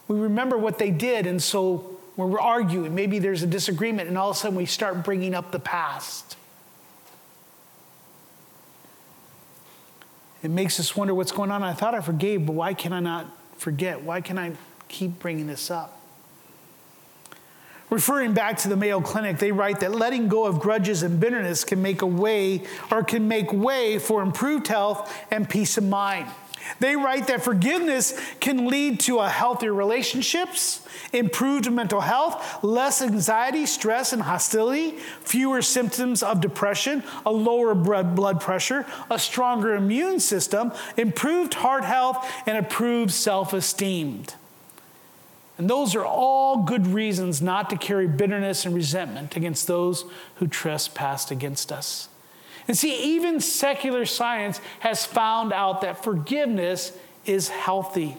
We 0.07 0.19
remember 0.19 0.57
what 0.57 0.77
they 0.77 0.91
did, 0.91 1.25
and 1.25 1.41
so 1.41 1.97
when 2.15 2.29
we're 2.29 2.39
arguing, 2.41 2.93
maybe 2.93 3.19
there's 3.19 3.41
a 3.41 3.47
disagreement, 3.47 4.09
and 4.09 4.17
all 4.17 4.31
of 4.31 4.35
a 4.35 4.39
sudden 4.39 4.57
we 4.57 4.65
start 4.65 5.03
bringing 5.03 5.33
up 5.33 5.51
the 5.51 5.59
past. 5.59 6.35
It 10.43 10.51
makes 10.51 10.79
us 10.79 10.95
wonder 10.95 11.15
what's 11.15 11.31
going 11.31 11.49
on. 11.49 11.63
I 11.63 11.73
thought 11.73 11.95
I 11.95 12.01
forgave, 12.01 12.45
but 12.45 12.53
why 12.53 12.75
can 12.75 12.93
I 12.93 12.99
not 12.99 13.25
forget? 13.57 14.03
Why 14.03 14.21
can 14.21 14.37
I 14.37 14.51
keep 14.87 15.17
bringing 15.19 15.47
this 15.47 15.71
up? 15.71 15.99
Referring 17.89 18.33
back 18.33 18.57
to 18.59 18.67
the 18.67 18.75
Mayo 18.75 18.99
Clinic, 18.99 19.37
they 19.37 19.51
write 19.51 19.79
that 19.81 19.93
letting 19.93 20.27
go 20.27 20.45
of 20.45 20.59
grudges 20.59 21.03
and 21.03 21.19
bitterness 21.19 21.63
can 21.63 21.81
make 21.81 22.01
a 22.01 22.07
way 22.07 22.63
or 22.91 23.03
can 23.03 23.27
make 23.27 23.53
way 23.53 23.99
for 23.99 24.23
improved 24.23 24.67
health 24.67 25.13
and 25.29 25.47
peace 25.47 25.77
of 25.77 25.83
mind. 25.83 26.27
They 26.79 26.95
write 26.95 27.27
that 27.27 27.43
forgiveness 27.43 28.19
can 28.39 28.67
lead 28.67 28.99
to 29.01 29.19
a 29.19 29.29
healthier 29.29 29.73
relationships, 29.73 30.85
improved 31.13 31.71
mental 31.71 32.01
health, 32.01 32.63
less 32.63 33.03
anxiety, 33.03 33.67
stress, 33.67 34.13
and 34.13 34.21
hostility, 34.23 34.97
fewer 35.21 35.61
symptoms 35.61 36.23
of 36.23 36.41
depression, 36.41 37.03
a 37.23 37.31
lower 37.31 37.75
blood 37.75 38.41
pressure, 38.41 38.85
a 39.11 39.19
stronger 39.19 39.75
immune 39.75 40.19
system, 40.19 40.71
improved 40.97 41.53
heart 41.53 41.83
health, 41.83 42.27
and 42.47 42.57
improved 42.57 43.11
self 43.11 43.53
esteem. 43.53 44.23
And 45.57 45.69
those 45.69 45.95
are 45.95 46.05
all 46.05 46.63
good 46.63 46.87
reasons 46.87 47.41
not 47.41 47.69
to 47.69 47.77
carry 47.77 48.07
bitterness 48.07 48.65
and 48.65 48.75
resentment 48.75 49.35
against 49.35 49.67
those 49.67 50.05
who 50.35 50.47
trespassed 50.47 51.31
against 51.31 51.71
us. 51.71 52.09
And 52.67 52.77
see, 52.77 53.15
even 53.15 53.39
secular 53.39 54.05
science 54.05 54.59
has 54.79 55.05
found 55.05 55.53
out 55.53 55.81
that 55.81 56.03
forgiveness 56.03 56.91
is 57.25 57.49
healthy. 57.49 58.17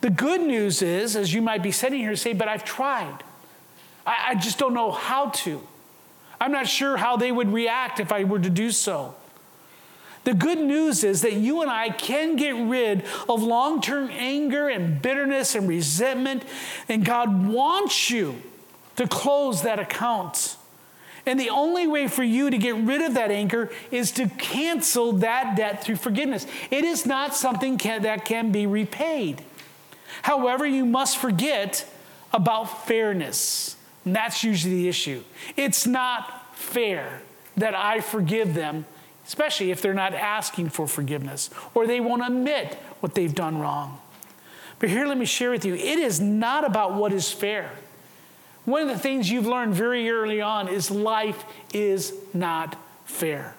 The 0.00 0.10
good 0.10 0.40
news 0.40 0.82
is, 0.82 1.16
as 1.16 1.32
you 1.32 1.40
might 1.40 1.62
be 1.62 1.70
sitting 1.72 2.00
here 2.00 2.10
and 2.10 2.18
say, 2.18 2.32
but 2.32 2.48
I've 2.48 2.64
tried. 2.64 3.22
I, 4.06 4.16
I 4.28 4.34
just 4.34 4.58
don't 4.58 4.74
know 4.74 4.90
how 4.90 5.30
to. 5.30 5.66
I'm 6.40 6.52
not 6.52 6.66
sure 6.66 6.96
how 6.96 7.16
they 7.16 7.32
would 7.32 7.52
react 7.52 7.98
if 7.98 8.12
I 8.12 8.24
were 8.24 8.38
to 8.38 8.50
do 8.50 8.70
so. 8.70 9.14
The 10.26 10.34
good 10.34 10.58
news 10.58 11.04
is 11.04 11.22
that 11.22 11.34
you 11.34 11.62
and 11.62 11.70
I 11.70 11.88
can 11.88 12.34
get 12.34 12.56
rid 12.56 13.04
of 13.28 13.44
long 13.44 13.80
term 13.80 14.10
anger 14.10 14.68
and 14.68 15.00
bitterness 15.00 15.54
and 15.54 15.68
resentment, 15.68 16.42
and 16.88 17.04
God 17.04 17.46
wants 17.46 18.10
you 18.10 18.42
to 18.96 19.06
close 19.06 19.62
that 19.62 19.78
account. 19.78 20.56
And 21.26 21.38
the 21.38 21.50
only 21.50 21.86
way 21.86 22.08
for 22.08 22.24
you 22.24 22.50
to 22.50 22.58
get 22.58 22.74
rid 22.74 23.02
of 23.02 23.14
that 23.14 23.30
anger 23.30 23.70
is 23.92 24.10
to 24.12 24.26
cancel 24.26 25.12
that 25.12 25.56
debt 25.56 25.84
through 25.84 25.96
forgiveness. 25.96 26.44
It 26.72 26.82
is 26.82 27.06
not 27.06 27.36
something 27.36 27.78
can, 27.78 28.02
that 28.02 28.24
can 28.24 28.50
be 28.50 28.66
repaid. 28.66 29.42
However, 30.22 30.66
you 30.66 30.84
must 30.84 31.18
forget 31.18 31.88
about 32.32 32.88
fairness. 32.88 33.76
And 34.04 34.16
that's 34.16 34.42
usually 34.42 34.74
the 34.74 34.88
issue. 34.88 35.22
It's 35.56 35.86
not 35.86 36.56
fair 36.56 37.22
that 37.56 37.76
I 37.76 38.00
forgive 38.00 38.54
them 38.54 38.86
especially 39.26 39.70
if 39.70 39.82
they're 39.82 39.94
not 39.94 40.14
asking 40.14 40.70
for 40.70 40.86
forgiveness 40.86 41.50
or 41.74 41.86
they 41.86 42.00
won't 42.00 42.24
admit 42.24 42.74
what 43.00 43.14
they've 43.14 43.34
done 43.34 43.58
wrong. 43.58 44.00
But 44.78 44.90
here, 44.90 45.06
let 45.06 45.18
me 45.18 45.24
share 45.24 45.50
with 45.50 45.64
you 45.64 45.74
it 45.74 45.98
is 45.98 46.20
not 46.20 46.64
about 46.64 46.94
what 46.94 47.12
is 47.12 47.30
fair. 47.30 47.70
One 48.64 48.82
of 48.82 48.88
the 48.88 48.98
things 48.98 49.30
you've 49.30 49.46
learned 49.46 49.74
very 49.74 50.10
early 50.10 50.40
on 50.40 50.68
is 50.68 50.90
life 50.90 51.44
is 51.72 52.12
not 52.34 52.76
fair. 53.04 53.54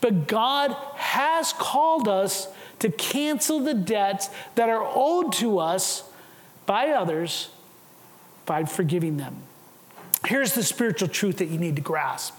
But 0.00 0.28
God 0.28 0.74
has 0.94 1.52
called 1.52 2.08
us 2.08 2.48
to 2.78 2.90
cancel 2.90 3.60
the 3.60 3.74
debts 3.74 4.30
that 4.54 4.68
are 4.68 4.82
owed 4.82 5.32
to 5.34 5.58
us 5.58 6.04
by 6.64 6.90
others 6.90 7.50
by 8.46 8.64
forgiving 8.64 9.16
them. 9.16 9.36
Here's 10.26 10.54
the 10.54 10.62
spiritual 10.62 11.08
truth 11.08 11.38
that 11.38 11.48
you 11.48 11.58
need 11.58 11.76
to 11.76 11.82
grasp. 11.82 12.34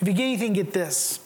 If 0.00 0.08
you 0.08 0.14
get 0.14 0.24
anything, 0.24 0.52
get 0.54 0.72
this. 0.72 1.20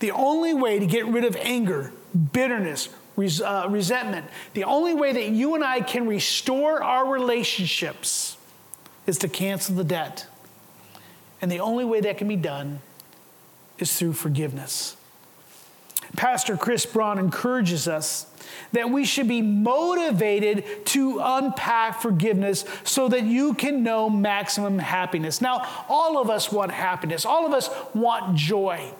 The 0.00 0.10
only 0.10 0.54
way 0.54 0.78
to 0.78 0.86
get 0.86 1.06
rid 1.06 1.24
of 1.24 1.36
anger, 1.36 1.92
bitterness, 2.32 2.88
res- 3.16 3.40
uh, 3.40 3.66
resentment, 3.68 4.26
the 4.54 4.64
only 4.64 4.94
way 4.94 5.12
that 5.12 5.28
you 5.28 5.54
and 5.54 5.64
I 5.64 5.80
can 5.80 6.06
restore 6.06 6.82
our 6.82 7.10
relationships 7.10 8.36
is 9.06 9.18
to 9.18 9.28
cancel 9.28 9.74
the 9.74 9.84
debt. 9.84 10.26
And 11.40 11.50
the 11.50 11.60
only 11.60 11.84
way 11.84 12.00
that 12.00 12.18
can 12.18 12.28
be 12.28 12.36
done 12.36 12.80
is 13.78 13.96
through 13.98 14.14
forgiveness. 14.14 14.96
Pastor 16.16 16.56
Chris 16.56 16.86
Braun 16.86 17.18
encourages 17.18 17.88
us 17.88 18.26
that 18.72 18.90
we 18.90 19.04
should 19.04 19.28
be 19.28 19.42
motivated 19.42 20.86
to 20.86 21.20
unpack 21.22 22.00
forgiveness 22.00 22.64
so 22.84 23.08
that 23.08 23.24
you 23.24 23.54
can 23.54 23.82
know 23.82 24.08
maximum 24.08 24.78
happiness. 24.78 25.40
Now, 25.40 25.66
all 25.88 26.18
of 26.18 26.30
us 26.30 26.52
want 26.52 26.72
happiness, 26.72 27.24
all 27.24 27.46
of 27.46 27.52
us 27.52 27.68
want 27.94 28.36
joy. 28.36 28.92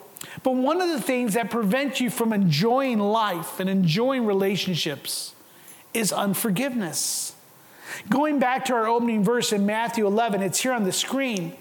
But 0.47 0.55
one 0.55 0.81
of 0.81 0.89
the 0.91 1.01
things 1.01 1.35
that 1.35 1.51
prevents 1.51 2.01
you 2.01 2.09
from 2.09 2.33
enjoying 2.33 3.01
life 3.01 3.59
and 3.59 3.69
enjoying 3.69 4.27
relationships 4.27 5.35
is 5.93 6.13
unforgiveness. 6.13 7.35
Going 8.09 8.39
back 8.39 8.65
to 8.67 8.75
our 8.75 8.87
opening 8.87 9.25
verse 9.25 9.53
in 9.53 9.67
Matthew 9.67 10.07
11, 10.07 10.43
it's 10.43 10.61
here 10.61 10.73
on 10.73 10.85
the 10.85 10.93
screen. 10.93 11.57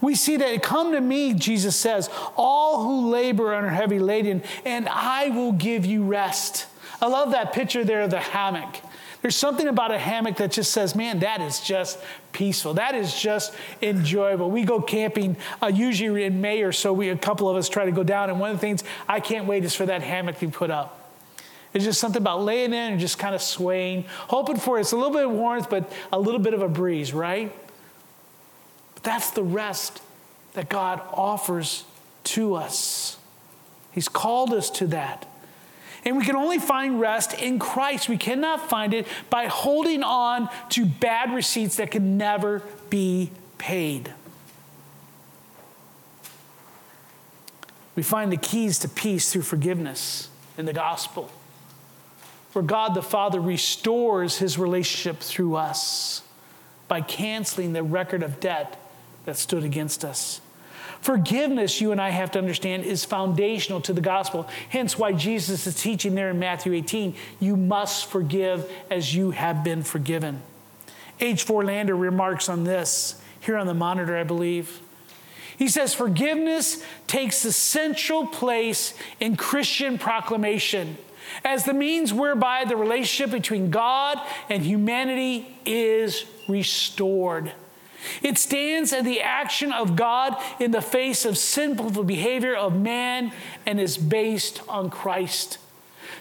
We 0.00 0.14
see 0.14 0.36
that, 0.36 0.62
Come 0.62 0.92
to 0.92 1.00
me, 1.00 1.34
Jesus 1.34 1.74
says, 1.74 2.08
all 2.36 2.84
who 2.84 3.10
labor 3.10 3.52
and 3.52 3.66
are 3.66 3.70
heavy 3.70 3.98
laden, 3.98 4.44
and 4.64 4.88
I 4.88 5.30
will 5.30 5.50
give 5.50 5.84
you 5.84 6.04
rest. 6.04 6.66
I 7.02 7.08
love 7.08 7.32
that 7.32 7.52
picture 7.52 7.82
there 7.82 8.02
of 8.02 8.10
the 8.10 8.20
hammock. 8.20 8.76
There's 9.22 9.36
something 9.36 9.68
about 9.68 9.90
a 9.90 9.98
hammock 9.98 10.36
that 10.36 10.52
just 10.52 10.72
says, 10.72 10.94
man, 10.94 11.20
that 11.20 11.42
is 11.42 11.60
just 11.60 11.98
peaceful. 12.32 12.74
That 12.74 12.94
is 12.94 13.14
just 13.14 13.54
enjoyable. 13.82 14.50
We 14.50 14.64
go 14.64 14.80
camping 14.80 15.36
uh, 15.62 15.66
usually 15.66 16.24
in 16.24 16.40
May 16.40 16.62
or 16.62 16.72
so. 16.72 16.92
We, 16.92 17.10
a 17.10 17.16
couple 17.16 17.48
of 17.48 17.56
us 17.56 17.68
try 17.68 17.84
to 17.84 17.92
go 17.92 18.02
down. 18.02 18.30
And 18.30 18.40
one 18.40 18.50
of 18.50 18.56
the 18.56 18.60
things 18.60 18.82
I 19.06 19.20
can't 19.20 19.46
wait 19.46 19.64
is 19.64 19.74
for 19.74 19.84
that 19.86 20.02
hammock 20.02 20.38
to 20.38 20.46
be 20.46 20.52
put 20.52 20.70
up. 20.70 20.96
It's 21.74 21.84
just 21.84 22.00
something 22.00 22.20
about 22.20 22.42
laying 22.42 22.72
in 22.72 22.92
and 22.92 23.00
just 23.00 23.18
kind 23.18 23.34
of 23.34 23.42
swaying, 23.42 24.06
hoping 24.08 24.56
for 24.56 24.80
it's 24.80 24.92
a 24.92 24.96
little 24.96 25.12
bit 25.12 25.26
of 25.26 25.32
warmth, 25.32 25.70
but 25.70 25.92
a 26.12 26.18
little 26.18 26.40
bit 26.40 26.54
of 26.54 26.62
a 26.62 26.68
breeze, 26.68 27.12
right? 27.12 27.54
But 28.94 29.02
that's 29.02 29.30
the 29.30 29.44
rest 29.44 30.00
that 30.54 30.68
God 30.68 31.00
offers 31.12 31.84
to 32.24 32.54
us. 32.54 33.18
He's 33.92 34.08
called 34.08 34.52
us 34.52 34.70
to 34.70 34.86
that. 34.88 35.29
And 36.04 36.16
we 36.16 36.24
can 36.24 36.36
only 36.36 36.58
find 36.58 37.00
rest 37.00 37.34
in 37.34 37.58
Christ. 37.58 38.08
We 38.08 38.16
cannot 38.16 38.70
find 38.70 38.94
it 38.94 39.06
by 39.28 39.46
holding 39.46 40.02
on 40.02 40.48
to 40.70 40.86
bad 40.86 41.32
receipts 41.34 41.76
that 41.76 41.90
can 41.90 42.16
never 42.16 42.62
be 42.88 43.30
paid. 43.58 44.12
We 47.94 48.02
find 48.02 48.32
the 48.32 48.38
keys 48.38 48.78
to 48.78 48.88
peace 48.88 49.30
through 49.30 49.42
forgiveness 49.42 50.30
in 50.56 50.64
the 50.64 50.72
gospel, 50.72 51.30
where 52.52 52.62
God 52.62 52.94
the 52.94 53.02
Father 53.02 53.40
restores 53.40 54.38
his 54.38 54.58
relationship 54.58 55.20
through 55.20 55.56
us 55.56 56.22
by 56.88 57.02
canceling 57.02 57.72
the 57.72 57.82
record 57.82 58.22
of 58.22 58.40
debt 58.40 58.76
that 59.26 59.36
stood 59.36 59.64
against 59.64 60.04
us. 60.04 60.40
Forgiveness, 61.00 61.80
you 61.80 61.92
and 61.92 62.00
I 62.00 62.10
have 62.10 62.30
to 62.32 62.38
understand, 62.38 62.84
is 62.84 63.04
foundational 63.04 63.80
to 63.82 63.92
the 63.92 64.02
gospel. 64.02 64.48
Hence, 64.68 64.98
why 64.98 65.12
Jesus 65.12 65.66
is 65.66 65.74
teaching 65.80 66.14
there 66.14 66.30
in 66.30 66.38
Matthew 66.38 66.74
18 66.74 67.14
you 67.38 67.56
must 67.56 68.06
forgive 68.06 68.70
as 68.90 69.14
you 69.14 69.30
have 69.30 69.64
been 69.64 69.82
forgiven. 69.82 70.42
H. 71.18 71.46
Forlander 71.46 71.98
remarks 71.98 72.48
on 72.48 72.64
this, 72.64 73.20
here 73.40 73.56
on 73.56 73.66
the 73.66 73.74
monitor, 73.74 74.16
I 74.16 74.24
believe. 74.24 74.80
He 75.56 75.68
says 75.68 75.92
forgiveness 75.92 76.82
takes 77.06 77.42
the 77.42 77.52
central 77.52 78.26
place 78.26 78.94
in 79.20 79.36
Christian 79.36 79.98
proclamation 79.98 80.96
as 81.44 81.64
the 81.64 81.74
means 81.74 82.12
whereby 82.12 82.64
the 82.64 82.76
relationship 82.76 83.30
between 83.30 83.70
God 83.70 84.18
and 84.48 84.62
humanity 84.62 85.46
is 85.66 86.24
restored. 86.48 87.52
It 88.22 88.38
stands 88.38 88.92
as 88.92 89.04
the 89.04 89.20
action 89.20 89.72
of 89.72 89.96
God 89.96 90.36
in 90.58 90.70
the 90.70 90.80
face 90.80 91.24
of 91.24 91.36
sinful 91.36 92.04
behavior 92.04 92.54
of 92.54 92.78
man 92.78 93.32
and 93.66 93.80
is 93.80 93.98
based 93.98 94.62
on 94.68 94.90
Christ. 94.90 95.58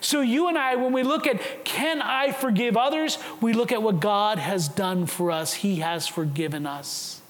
So, 0.01 0.21
you 0.21 0.47
and 0.47 0.57
I, 0.57 0.75
when 0.75 0.93
we 0.93 1.03
look 1.03 1.27
at 1.27 1.65
can 1.65 2.01
I 2.01 2.31
forgive 2.31 2.77
others, 2.77 3.17
we 3.41 3.53
look 3.53 3.71
at 3.71 3.81
what 3.81 3.99
God 3.99 4.39
has 4.39 4.69
done 4.69 5.05
for 5.05 5.29
us. 5.31 5.55
He 5.55 5.77
has 5.77 6.07
forgiven 6.07 6.65
us. 6.65 7.21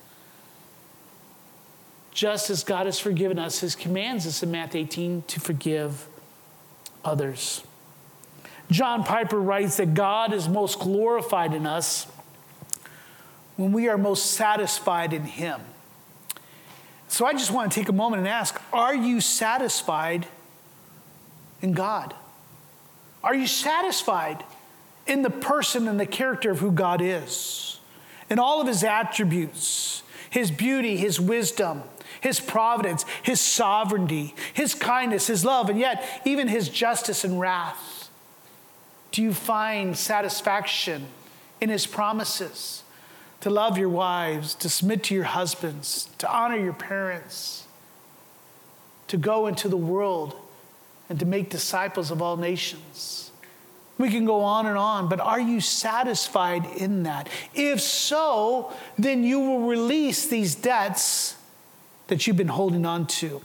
Just 2.12 2.50
as 2.50 2.64
God 2.64 2.86
has 2.86 3.00
forgiven 3.00 3.40
us, 3.40 3.60
His 3.60 3.76
commands 3.76 4.28
us 4.28 4.44
in 4.44 4.52
Matthew 4.52 4.82
18 4.82 5.24
to 5.28 5.40
forgive 5.40 6.08
others. 7.04 7.64
John 8.70 9.04
Piper 9.04 9.40
writes 9.40 9.78
that 9.78 9.96
God 9.96 10.32
is 10.34 10.48
most 10.48 10.80
glorified 10.80 11.54
in 11.54 11.66
us 11.66 12.06
when 13.60 13.74
we 13.74 13.90
are 13.90 13.98
most 13.98 14.32
satisfied 14.32 15.12
in 15.12 15.24
Him. 15.24 15.60
So 17.10 17.26
I 17.26 17.34
just 17.34 17.52
want 17.52 17.70
to 17.70 17.78
take 17.78 17.90
a 17.90 17.94
moment 17.94 18.22
and 18.22 18.28
ask 18.28 18.60
Are 18.72 18.96
you 18.96 19.20
satisfied 19.20 20.28
in 21.62 21.74
God? 21.74 22.14
Are 23.22 23.36
you 23.36 23.48
satisfied 23.48 24.46
in 25.06 25.24
the 25.24 25.30
person 25.30 25.90
and 25.90 26.00
the 26.00 26.06
character 26.06 26.52
of 26.52 26.60
who 26.60 26.72
God 26.72 27.02
is? 27.02 27.82
In 28.30 28.40
all 28.40 28.62
of 28.62 28.68
His 28.68 28.82
attributes, 28.82 30.04
His 30.30 30.52
beauty, 30.52 30.96
His 30.96 31.20
wisdom, 31.20 31.84
His 32.22 32.40
providence, 32.40 33.04
His 33.24 33.42
sovereignty, 33.42 34.36
His 34.54 34.74
kindness, 34.74 35.28
His 35.28 35.44
love, 35.44 35.70
and 35.70 35.78
yet 35.78 36.22
even 36.24 36.48
His 36.48 36.70
justice 36.70 37.26
and 37.26 37.42
wrath? 37.42 38.10
Do 39.12 39.22
you 39.22 39.34
find 39.34 39.98
satisfaction 39.98 41.08
in 41.60 41.70
his 41.70 41.86
promises 41.86 42.84
to 43.42 43.50
love 43.50 43.78
your 43.78 43.90
wives, 43.90 44.54
to 44.56 44.70
submit 44.70 45.04
to 45.06 45.16
your 45.16 45.24
husbands, 45.24 46.10
to 46.18 46.32
honor 46.32 46.58
your 46.58 46.74
parents, 46.74 47.66
to 49.08 49.18
go 49.18 49.48
into 49.48 49.70
the 49.70 49.78
world 49.78 50.36
and 51.10 51.20
to 51.20 51.26
make 51.26 51.50
disciples 51.50 52.12
of 52.12 52.22
all 52.22 52.38
nations? 52.38 53.32
We 53.98 54.10
can 54.10 54.24
go 54.26 54.42
on 54.42 54.66
and 54.66 54.78
on, 54.78 55.10
but 55.10 55.20
are 55.20 55.40
you 55.40 55.60
satisfied 55.60 56.66
in 56.78 57.04
that? 57.04 57.28
If 57.54 57.82
so, 57.82 58.74
then 58.98 59.24
you 59.26 59.42
will 59.42 59.68
release 59.68 60.28
these 60.28 60.56
debts 60.56 61.36
that 62.08 62.26
you've 62.26 62.38
been 62.38 62.48
holding 62.48 62.86
on 62.86 63.08
to. 63.08 63.42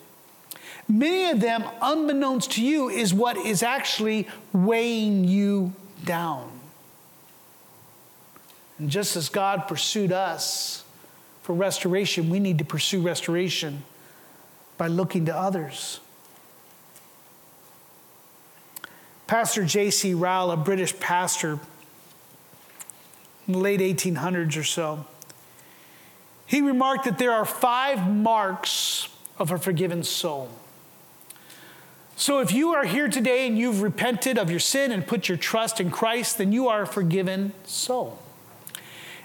Many 0.86 1.30
of 1.30 1.40
them, 1.40 1.64
unbeknownst 1.82 2.52
to 2.52 2.64
you, 2.64 2.88
is 2.88 3.12
what 3.12 3.36
is 3.36 3.62
actually 3.62 4.28
weighing 4.52 5.24
you 5.24 5.72
down. 6.04 6.53
And 8.78 8.90
just 8.90 9.16
as 9.16 9.28
God 9.28 9.68
pursued 9.68 10.12
us 10.12 10.84
for 11.42 11.54
restoration, 11.54 12.30
we 12.30 12.40
need 12.40 12.58
to 12.58 12.64
pursue 12.64 13.00
restoration 13.00 13.84
by 14.76 14.88
looking 14.88 15.26
to 15.26 15.36
others. 15.36 16.00
Pastor 19.26 19.64
J.C. 19.64 20.12
Ryle, 20.14 20.50
a 20.50 20.56
British 20.56 20.98
pastor 20.98 21.58
in 23.46 23.54
the 23.54 23.58
late 23.58 23.80
1800s 23.80 24.56
or 24.58 24.64
so, 24.64 25.06
he 26.46 26.60
remarked 26.60 27.04
that 27.04 27.18
there 27.18 27.32
are 27.32 27.44
five 27.44 28.10
marks 28.10 29.08
of 29.38 29.50
a 29.50 29.58
forgiven 29.58 30.02
soul. 30.02 30.48
So 32.16 32.38
if 32.40 32.52
you 32.52 32.70
are 32.70 32.84
here 32.84 33.08
today 33.08 33.46
and 33.46 33.58
you've 33.58 33.82
repented 33.82 34.38
of 34.38 34.50
your 34.50 34.60
sin 34.60 34.92
and 34.92 35.06
put 35.06 35.28
your 35.28 35.38
trust 35.38 35.80
in 35.80 35.90
Christ, 35.90 36.38
then 36.38 36.52
you 36.52 36.68
are 36.68 36.82
a 36.82 36.86
forgiven 36.86 37.52
soul. 37.64 38.20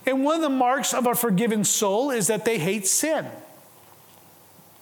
And 0.05 0.23
one 0.23 0.35
of 0.35 0.41
the 0.41 0.49
marks 0.49 0.93
of 0.93 1.05
a 1.05 1.15
forgiven 1.15 1.63
soul 1.63 2.11
is 2.11 2.27
that 2.27 2.45
they 2.45 2.57
hate 2.57 2.87
sin. 2.87 3.27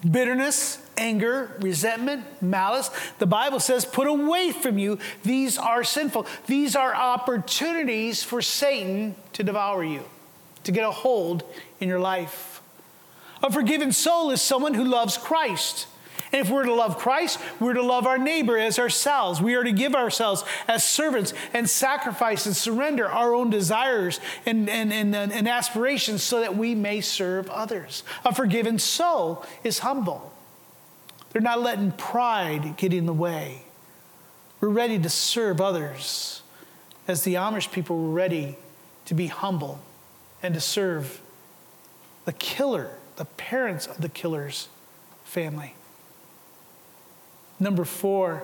Bitterness, 0.10 0.80
anger, 0.96 1.58
resentment, 1.60 2.24
malice. 2.42 2.90
The 3.20 3.26
Bible 3.26 3.60
says, 3.60 3.86
put 3.86 4.08
away 4.08 4.52
from 4.52 4.78
you. 4.78 5.00
These 5.24 5.58
are 5.58 5.84
sinful. 5.84 6.28
These 6.46 6.76
are 6.76 6.94
opportunities 6.94 8.24
for 8.24 8.42
Satan 8.42 9.16
to 9.34 9.44
devour 9.44 9.84
you, 9.84 10.04
to 10.64 10.72
get 10.72 10.84
a 10.84 10.92
hold 10.92 11.44
in 11.80 11.90
your 11.90 12.00
life. 12.00 12.62
A 13.44 13.52
forgiven 13.52 13.92
soul 13.92 14.32
is 14.32 14.42
someone 14.42 14.74
who 14.74 14.84
loves 14.84 15.18
Christ 15.18 15.88
and 16.32 16.46
if 16.46 16.52
we're 16.52 16.66
to 16.66 16.74
love 16.74 16.98
Christ, 16.98 17.40
we're 17.60 17.74
to 17.74 17.82
love 17.82 18.06
our 18.06 18.18
neighbor 18.18 18.58
as 18.58 18.80
ourselves. 18.80 19.42
We 19.42 19.56
are 19.56 19.64
to 19.64 19.72
give 19.72 19.96
ourselves 19.96 20.44
as 20.68 20.84
servants 20.84 21.34
and 21.54 21.70
sacrifice 21.70 22.46
and 22.46 22.56
surrender 22.56 23.08
our 23.08 23.34
own 23.34 23.50
desires 23.50 24.20
and, 24.46 24.70
and, 24.70 24.92
and, 24.92 25.16
and 25.16 25.48
aspirations 25.48 26.24
so 26.24 26.42
that 26.42 26.58
we 26.58 26.76
may 26.76 27.02
serve 27.02 27.50
others. 27.50 28.04
A 28.26 28.34
forgiven 28.34 28.78
soul 28.80 29.46
is 29.64 29.80
humble, 29.80 30.34
they're 31.32 31.42
not 31.42 31.62
letting 31.62 31.92
pride 31.92 32.76
get 32.78 32.94
in 32.94 33.06
the 33.06 33.14
way. 33.14 33.64
We're 34.60 34.70
ready 34.70 34.98
to 34.98 35.10
serve 35.10 35.62
others 35.62 36.42
as 37.08 37.24
the 37.24 37.36
Amish 37.36 37.72
people 37.72 37.98
were 37.98 38.10
ready 38.10 38.58
to 39.06 39.14
be 39.14 39.28
humble 39.28 39.80
and 40.42 40.54
to 40.56 40.60
serve 40.60 41.22
the 42.26 42.34
killer, 42.34 42.90
the 43.18 43.26
parents 43.26 43.86
of 43.86 44.02
the 44.02 44.10
killer's 44.10 44.68
family. 45.24 45.76
Number 47.60 47.86
four, 47.86 48.44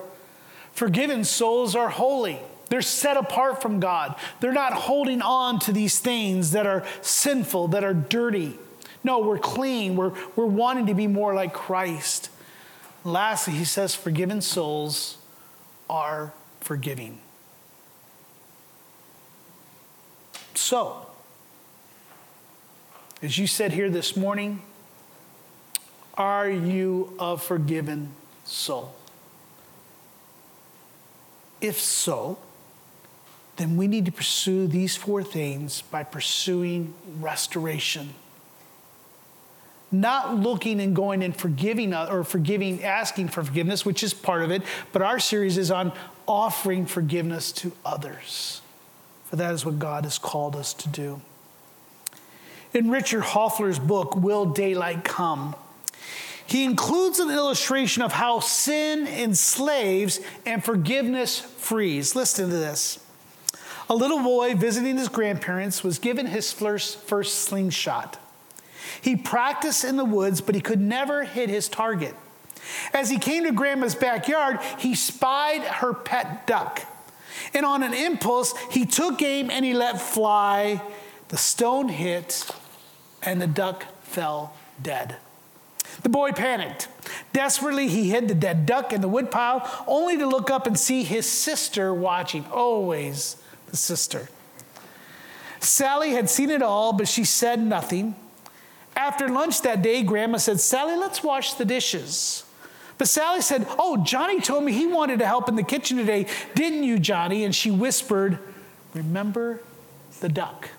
forgiven 0.72 1.24
souls 1.24 1.76
are 1.76 1.88
holy. 1.88 2.40
They're 2.68 2.82
set 2.82 3.16
apart 3.16 3.62
from 3.62 3.78
God. 3.78 4.16
They're 4.40 4.52
not 4.52 4.72
holding 4.72 5.22
on 5.22 5.58
to 5.60 5.72
these 5.72 6.00
things 6.00 6.52
that 6.52 6.66
are 6.66 6.84
sinful, 7.02 7.68
that 7.68 7.84
are 7.84 7.94
dirty. 7.94 8.58
No, 9.04 9.20
we're 9.20 9.38
clean. 9.38 9.96
We're, 9.96 10.12
we're 10.34 10.46
wanting 10.46 10.86
to 10.86 10.94
be 10.94 11.06
more 11.06 11.34
like 11.34 11.52
Christ. 11.52 12.30
Lastly, 13.04 13.54
he 13.54 13.64
says, 13.64 13.94
forgiven 13.94 14.40
souls 14.40 15.18
are 15.90 16.32
forgiving. 16.60 17.18
So, 20.54 21.06
as 23.20 23.36
you 23.36 23.46
said 23.46 23.72
here 23.72 23.90
this 23.90 24.16
morning, 24.16 24.62
are 26.14 26.48
you 26.48 27.14
a 27.18 27.36
forgiven 27.36 28.10
soul? 28.44 28.94
If 31.64 31.80
so, 31.80 32.36
then 33.56 33.78
we 33.78 33.88
need 33.88 34.04
to 34.04 34.12
pursue 34.12 34.66
these 34.66 34.96
four 34.96 35.22
things 35.22 35.80
by 35.80 36.02
pursuing 36.02 36.92
restoration. 37.18 38.10
Not 39.90 40.36
looking 40.36 40.78
and 40.78 40.94
going 40.94 41.22
and 41.22 41.34
forgiving 41.34 41.94
uh, 41.94 42.08
or 42.10 42.22
forgiving, 42.22 42.84
asking 42.84 43.28
for 43.28 43.42
forgiveness, 43.42 43.86
which 43.86 44.02
is 44.02 44.12
part 44.12 44.42
of 44.42 44.50
it, 44.50 44.60
but 44.92 45.00
our 45.00 45.18
series 45.18 45.56
is 45.56 45.70
on 45.70 45.92
offering 46.28 46.84
forgiveness 46.84 47.50
to 47.52 47.72
others. 47.82 48.60
For 49.24 49.36
that 49.36 49.54
is 49.54 49.64
what 49.64 49.78
God 49.78 50.04
has 50.04 50.18
called 50.18 50.56
us 50.56 50.74
to 50.74 50.88
do. 50.90 51.22
In 52.74 52.90
Richard 52.90 53.22
Hoefler's 53.22 53.78
book, 53.78 54.14
Will 54.16 54.44
Daylight 54.44 55.02
Come? 55.02 55.54
He 56.46 56.64
includes 56.64 57.18
an 57.18 57.30
illustration 57.30 58.02
of 58.02 58.12
how 58.12 58.40
sin 58.40 59.06
enslaves 59.06 60.20
and 60.44 60.62
forgiveness 60.62 61.38
frees. 61.40 62.14
Listen 62.14 62.50
to 62.50 62.56
this. 62.56 62.98
A 63.88 63.94
little 63.94 64.22
boy 64.22 64.54
visiting 64.54 64.96
his 64.96 65.08
grandparents 65.08 65.84
was 65.84 65.98
given 65.98 66.26
his 66.26 66.52
first, 66.52 66.98
first 67.00 67.40
slingshot. 67.40 68.18
He 69.00 69.16
practiced 69.16 69.84
in 69.84 69.96
the 69.96 70.04
woods, 70.04 70.40
but 70.40 70.54
he 70.54 70.60
could 70.60 70.80
never 70.80 71.24
hit 71.24 71.48
his 71.48 71.68
target. 71.68 72.14
As 72.92 73.10
he 73.10 73.18
came 73.18 73.44
to 73.44 73.52
grandma's 73.52 73.94
backyard, 73.94 74.58
he 74.78 74.94
spied 74.94 75.62
her 75.62 75.92
pet 75.92 76.46
duck. 76.46 76.82
And 77.52 77.66
on 77.66 77.82
an 77.82 77.92
impulse, 77.92 78.54
he 78.70 78.86
took 78.86 79.20
aim 79.20 79.50
and 79.50 79.64
he 79.64 79.74
let 79.74 80.00
fly. 80.00 80.80
The 81.28 81.36
stone 81.36 81.88
hit, 81.88 82.46
and 83.22 83.40
the 83.40 83.46
duck 83.46 83.84
fell 84.02 84.54
dead. 84.80 85.16
The 86.02 86.08
boy 86.08 86.32
panicked. 86.32 86.88
Desperately, 87.32 87.88
he 87.88 88.10
hid 88.10 88.28
the 88.28 88.34
dead 88.34 88.66
duck 88.66 88.92
in 88.92 89.00
the 89.00 89.08
woodpile, 89.08 89.68
only 89.86 90.16
to 90.18 90.26
look 90.26 90.50
up 90.50 90.66
and 90.66 90.78
see 90.78 91.02
his 91.02 91.30
sister 91.30 91.92
watching. 91.92 92.46
Always 92.46 93.36
the 93.66 93.76
sister. 93.76 94.28
Sally 95.60 96.12
had 96.12 96.28
seen 96.28 96.50
it 96.50 96.62
all, 96.62 96.92
but 96.92 97.08
she 97.08 97.24
said 97.24 97.60
nothing. 97.60 98.14
After 98.96 99.28
lunch 99.28 99.62
that 99.62 99.82
day, 99.82 100.02
Grandma 100.02 100.38
said, 100.38 100.60
Sally, 100.60 100.96
let's 100.96 101.22
wash 101.22 101.54
the 101.54 101.64
dishes. 101.64 102.44
But 102.96 103.08
Sally 103.08 103.40
said, 103.40 103.66
Oh, 103.78 103.96
Johnny 104.04 104.40
told 104.40 104.64
me 104.64 104.72
he 104.72 104.86
wanted 104.86 105.18
to 105.18 105.26
help 105.26 105.48
in 105.48 105.56
the 105.56 105.64
kitchen 105.64 105.96
today. 105.96 106.26
Didn't 106.54 106.84
you, 106.84 106.98
Johnny? 106.98 107.44
And 107.44 107.54
she 107.54 107.70
whispered, 107.70 108.38
Remember 108.92 109.60
the 110.20 110.28
duck. 110.28 110.70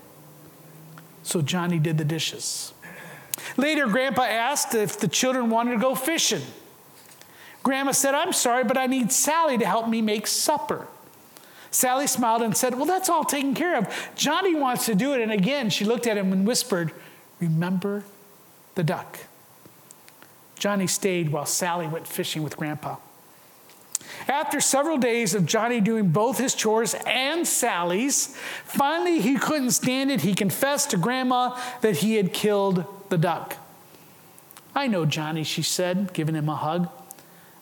So 1.23 1.41
Johnny 1.41 1.79
did 1.79 1.97
the 1.97 2.05
dishes. 2.05 2.73
Later, 3.57 3.87
Grandpa 3.87 4.23
asked 4.23 4.75
if 4.75 4.99
the 4.99 5.07
children 5.07 5.49
wanted 5.49 5.71
to 5.71 5.79
go 5.79 5.95
fishing. 5.95 6.41
Grandma 7.63 7.91
said, 7.91 8.13
I'm 8.13 8.33
sorry, 8.33 8.63
but 8.63 8.77
I 8.77 8.85
need 8.85 9.11
Sally 9.11 9.57
to 9.57 9.65
help 9.65 9.87
me 9.87 10.01
make 10.01 10.27
supper. 10.27 10.87
Sally 11.71 12.07
smiled 12.07 12.41
and 12.41 12.55
said, 12.55 12.75
Well, 12.75 12.85
that's 12.85 13.09
all 13.09 13.23
taken 13.23 13.53
care 13.53 13.77
of. 13.77 14.11
Johnny 14.15 14.55
wants 14.55 14.85
to 14.85 14.95
do 14.95 15.13
it. 15.13 15.21
And 15.21 15.31
again, 15.31 15.69
she 15.69 15.83
looked 15.83 16.07
at 16.07 16.17
him 16.17 16.31
and 16.31 16.47
whispered, 16.47 16.93
Remember 17.39 18.03
the 18.75 18.83
duck. 18.83 19.19
Johnny 20.57 20.87
stayed 20.87 21.31
while 21.31 21.45
Sally 21.45 21.87
went 21.87 22.07
fishing 22.07 22.43
with 22.43 22.55
Grandpa. 22.55 22.95
After 24.27 24.61
several 24.61 24.97
days 24.97 25.33
of 25.33 25.45
Johnny 25.45 25.81
doing 25.81 26.09
both 26.09 26.37
his 26.37 26.55
chores 26.55 26.95
and 27.05 27.47
Sally's, 27.47 28.35
finally 28.63 29.19
he 29.19 29.37
couldn't 29.37 29.71
stand 29.71 30.11
it. 30.11 30.21
He 30.21 30.33
confessed 30.33 30.91
to 30.91 30.97
Grandma 30.97 31.59
that 31.81 31.97
he 31.97 32.15
had 32.15 32.31
killed 32.31 32.85
the 33.15 33.21
duck. 33.21 33.55
I 34.75 34.87
know, 34.87 35.05
Johnny, 35.05 35.45
she 35.45 35.61
said, 35.61 36.11
giving 36.11 36.35
him 36.35 36.49
a 36.49 36.55
hug. 36.57 36.89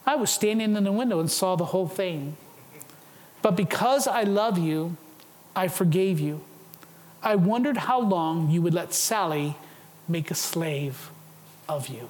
I 0.04 0.16
was 0.16 0.32
standing 0.32 0.76
in 0.76 0.84
the 0.84 0.91
window 0.91 1.20
and 1.20 1.30
saw 1.30 1.56
the 1.56 1.66
whole 1.66 1.88
thing. 1.88 2.38
But 3.43 3.56
because 3.56 4.08
I 4.08 4.24
love 4.24 4.58
you, 4.58 4.97
I 5.56 5.68
forgave 5.68 6.20
you. 6.20 6.43
I 7.22 7.36
wondered 7.36 7.78
how 7.78 8.01
long 8.01 8.49
you 8.49 8.64
would 8.64 8.74
let 8.74 8.95
Sally 8.95 9.56
make 10.08 10.32
a 10.32 10.36
slave 10.36 11.12
of 11.70 11.88
you. 11.88 12.10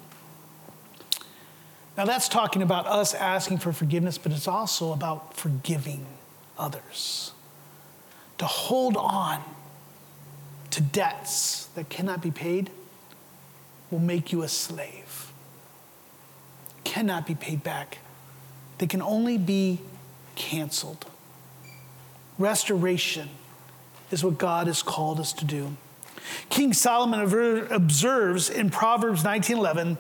Now, 1.98 2.06
that's 2.06 2.30
talking 2.30 2.62
about 2.62 2.88
us 2.88 3.14
asking 3.14 3.58
for 3.58 3.74
forgiveness, 3.74 4.18
but 4.18 4.32
it's 4.32 4.48
also 4.48 4.94
about 4.94 5.36
forgiving 5.36 6.06
others. 6.58 7.34
To 8.38 8.46
hold 8.46 8.96
on 8.96 9.44
to 10.70 10.82
debts 10.82 11.66
that 11.76 11.90
cannot 11.90 12.22
be 12.22 12.32
paid 12.32 12.72
will 13.94 14.00
make 14.00 14.34
you 14.34 14.42
a 14.42 14.48
slave 14.48 15.14
cannot 16.94 17.26
be 17.26 17.34
paid 17.34 17.64
back, 17.64 17.98
they 18.78 18.86
can 18.86 19.02
only 19.02 19.36
be 19.36 19.80
canceled. 20.36 21.08
Restoration 22.38 23.30
is 24.12 24.24
what 24.24 24.38
God 24.38 24.68
has 24.68 24.84
called 24.84 25.20
us 25.20 25.34
to 25.34 25.46
do. 25.46 25.76
King 26.50 26.72
Solomon 26.72 27.68
observes 27.72 28.48
in 28.48 28.70
Proverbs 28.70 29.24
19:11 29.24 29.98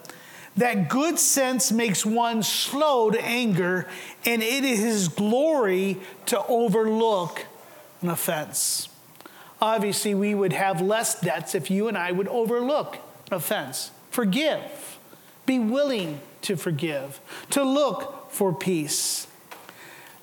that 0.55 0.87
good 0.87 1.17
sense 1.17 1.71
makes 1.71 2.05
one 2.05 2.43
slow 2.43 3.09
to 3.09 3.19
anger 3.19 3.87
and 4.23 4.43
it 4.43 4.63
is 4.63 4.79
his 4.79 5.07
glory 5.07 5.99
to 6.27 6.45
overlook 6.45 7.47
an 8.03 8.09
offense. 8.09 8.87
Obviously, 9.59 10.13
we 10.13 10.35
would 10.35 10.53
have 10.53 10.79
less 10.79 11.19
debts 11.19 11.55
if 11.55 11.71
you 11.71 11.87
and 11.87 11.97
I 11.97 12.11
would 12.11 12.27
overlook 12.27 12.99
offense. 13.33 13.91
Forgive. 14.11 14.61
Be 15.45 15.59
willing 15.59 16.21
to 16.43 16.55
forgive, 16.55 17.19
to 17.51 17.63
look 17.63 18.31
for 18.31 18.53
peace. 18.53 19.27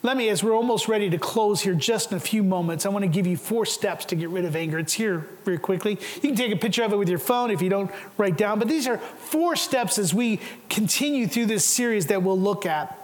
Let 0.02 0.16
me, 0.16 0.30
as 0.30 0.42
we're 0.42 0.54
almost 0.54 0.88
ready 0.88 1.10
to 1.10 1.18
close 1.18 1.60
here, 1.60 1.74
just 1.74 2.10
in 2.10 2.16
a 2.16 2.20
few 2.20 2.42
moments, 2.42 2.86
I 2.86 2.88
want 2.88 3.02
to 3.02 3.08
give 3.08 3.26
you 3.26 3.36
four 3.36 3.66
steps 3.66 4.06
to 4.06 4.16
get 4.16 4.30
rid 4.30 4.46
of 4.46 4.56
anger. 4.56 4.78
It's 4.78 4.94
here 4.94 5.28
very 5.44 5.58
quickly. 5.58 5.98
You 6.16 6.20
can 6.20 6.36
take 6.36 6.52
a 6.52 6.56
picture 6.56 6.82
of 6.84 6.92
it 6.94 6.96
with 6.96 7.10
your 7.10 7.18
phone 7.18 7.50
if 7.50 7.60
you 7.60 7.68
don't 7.68 7.90
write 8.16 8.38
down, 8.38 8.58
but 8.58 8.66
these 8.66 8.86
are 8.86 8.96
four 8.96 9.56
steps 9.56 9.98
as 9.98 10.14
we 10.14 10.40
continue 10.70 11.26
through 11.26 11.46
this 11.46 11.66
series 11.66 12.06
that 12.06 12.22
we'll 12.22 12.40
look 12.40 12.64
at. 12.64 12.99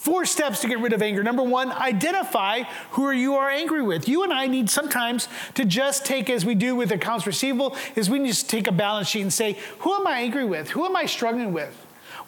Four 0.00 0.24
steps 0.24 0.62
to 0.62 0.66
get 0.66 0.80
rid 0.80 0.94
of 0.94 1.02
anger. 1.02 1.22
Number 1.22 1.42
one, 1.42 1.70
identify 1.70 2.62
who 2.92 3.10
you 3.10 3.34
are 3.34 3.50
angry 3.50 3.82
with. 3.82 4.08
You 4.08 4.22
and 4.22 4.32
I 4.32 4.46
need 4.46 4.70
sometimes 4.70 5.28
to 5.56 5.64
just 5.66 6.06
take, 6.06 6.30
as 6.30 6.42
we 6.42 6.54
do 6.54 6.74
with 6.74 6.90
accounts 6.90 7.26
receivable, 7.26 7.76
is 7.96 8.08
we 8.08 8.18
need 8.18 8.32
to 8.32 8.46
take 8.46 8.66
a 8.66 8.72
balance 8.72 9.08
sheet 9.08 9.20
and 9.20 9.30
say, 9.30 9.58
who 9.80 9.92
am 9.92 10.06
I 10.06 10.20
angry 10.20 10.46
with? 10.46 10.70
Who 10.70 10.86
am 10.86 10.96
I 10.96 11.04
struggling 11.04 11.52
with? 11.52 11.76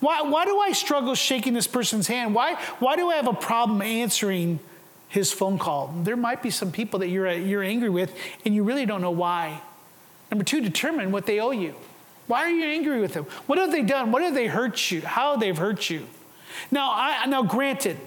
Why, 0.00 0.20
why 0.20 0.44
do 0.44 0.58
I 0.58 0.72
struggle 0.72 1.14
shaking 1.14 1.54
this 1.54 1.66
person's 1.66 2.06
hand? 2.08 2.34
Why, 2.34 2.56
why 2.78 2.96
do 2.96 3.08
I 3.08 3.14
have 3.14 3.26
a 3.26 3.32
problem 3.32 3.80
answering 3.80 4.60
his 5.08 5.32
phone 5.32 5.58
call? 5.58 5.94
There 6.02 6.14
might 6.14 6.42
be 6.42 6.50
some 6.50 6.72
people 6.72 6.98
that 6.98 7.08
you're, 7.08 7.32
you're 7.32 7.62
angry 7.62 7.88
with 7.88 8.14
and 8.44 8.54
you 8.54 8.64
really 8.64 8.84
don't 8.84 9.00
know 9.00 9.12
why. 9.12 9.62
Number 10.30 10.44
two, 10.44 10.60
determine 10.60 11.10
what 11.10 11.24
they 11.24 11.40
owe 11.40 11.52
you. 11.52 11.74
Why 12.26 12.40
are 12.40 12.50
you 12.50 12.66
angry 12.66 13.00
with 13.00 13.14
them? 13.14 13.24
What 13.46 13.58
have 13.58 13.72
they 13.72 13.82
done? 13.82 14.12
What 14.12 14.20
have 14.20 14.34
they 14.34 14.48
hurt 14.48 14.90
you? 14.90 15.00
How 15.00 15.30
have 15.30 15.40
they 15.40 15.52
hurt 15.52 15.88
you? 15.88 16.06
Now, 16.70 16.92
I, 16.92 17.26
now 17.26 17.42
granted, 17.42 17.98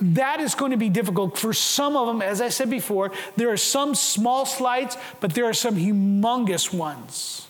that 0.00 0.40
is 0.40 0.54
going 0.54 0.72
to 0.72 0.76
be 0.76 0.88
difficult 0.88 1.38
for 1.38 1.52
some 1.52 1.96
of 1.96 2.06
them. 2.06 2.20
As 2.20 2.40
I 2.40 2.48
said 2.48 2.70
before, 2.70 3.12
there 3.36 3.50
are 3.50 3.56
some 3.56 3.94
small 3.94 4.44
slights, 4.44 4.96
but 5.20 5.34
there 5.34 5.44
are 5.44 5.54
some 5.54 5.76
humongous 5.76 6.72
ones 6.72 7.46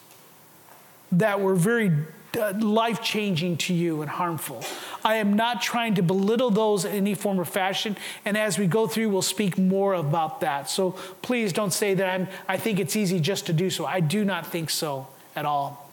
that 1.12 1.40
were 1.40 1.54
very 1.54 1.92
uh, 2.36 2.52
life 2.58 3.00
changing 3.02 3.56
to 3.56 3.74
you 3.74 4.02
and 4.02 4.10
harmful. 4.10 4.64
I 5.04 5.16
am 5.16 5.34
not 5.34 5.62
trying 5.62 5.94
to 5.94 6.02
belittle 6.02 6.50
those 6.50 6.84
in 6.84 6.92
any 6.92 7.14
form 7.14 7.38
or 7.38 7.44
fashion. 7.44 7.96
And 8.24 8.36
as 8.36 8.58
we 8.58 8.66
go 8.66 8.86
through, 8.86 9.10
we'll 9.10 9.22
speak 9.22 9.56
more 9.56 9.94
about 9.94 10.40
that. 10.40 10.68
So 10.68 10.92
please 11.22 11.52
don't 11.52 11.72
say 11.72 11.94
that 11.94 12.08
I'm, 12.08 12.28
I 12.48 12.56
think 12.56 12.80
it's 12.80 12.96
easy 12.96 13.20
just 13.20 13.46
to 13.46 13.52
do 13.52 13.70
so. 13.70 13.86
I 13.86 14.00
do 14.00 14.24
not 14.24 14.46
think 14.46 14.70
so 14.70 15.06
at 15.36 15.44
all. 15.44 15.90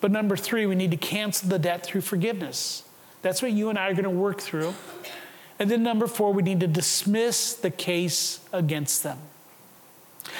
But 0.00 0.10
number 0.10 0.36
three, 0.36 0.66
we 0.66 0.74
need 0.74 0.90
to 0.90 0.96
cancel 0.96 1.48
the 1.48 1.60
debt 1.60 1.84
through 1.84 2.00
forgiveness. 2.00 2.82
That's 3.22 3.40
what 3.40 3.52
you 3.52 3.68
and 3.70 3.78
I 3.78 3.88
are 3.88 3.94
going 3.94 4.04
to 4.04 4.10
work 4.10 4.40
through. 4.40 4.74
And 5.58 5.70
then 5.70 5.82
number 5.82 6.06
four, 6.06 6.32
we 6.32 6.42
need 6.42 6.60
to 6.60 6.66
dismiss 6.66 7.54
the 7.54 7.70
case 7.70 8.40
against 8.52 9.02
them. 9.02 9.18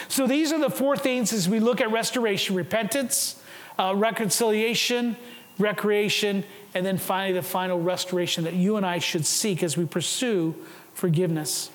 So 0.09 0.27
these 0.27 0.53
are 0.53 0.61
the 0.61 0.71
four 0.71 0.97
things 0.97 1.33
as 1.33 1.49
we 1.49 1.61
look 1.61 1.81
at 1.81 1.91
restoration 1.91 2.57
repentance, 2.57 3.41
uh, 3.79 3.95
reconciliation, 3.97 5.17
recreation, 5.59 6.45
and 6.75 6.85
then 6.85 6.99
finally 6.99 7.33
the 7.33 7.43
final 7.43 7.81
restoration 7.81 8.45
that 8.45 8.55
you 8.55 8.77
and 8.77 8.87
I 8.87 8.99
should 8.99 9.27
seek 9.27 9.63
as 9.63 9.77
we 9.77 9.85
pursue 9.85 10.55
forgiveness. 10.95 11.71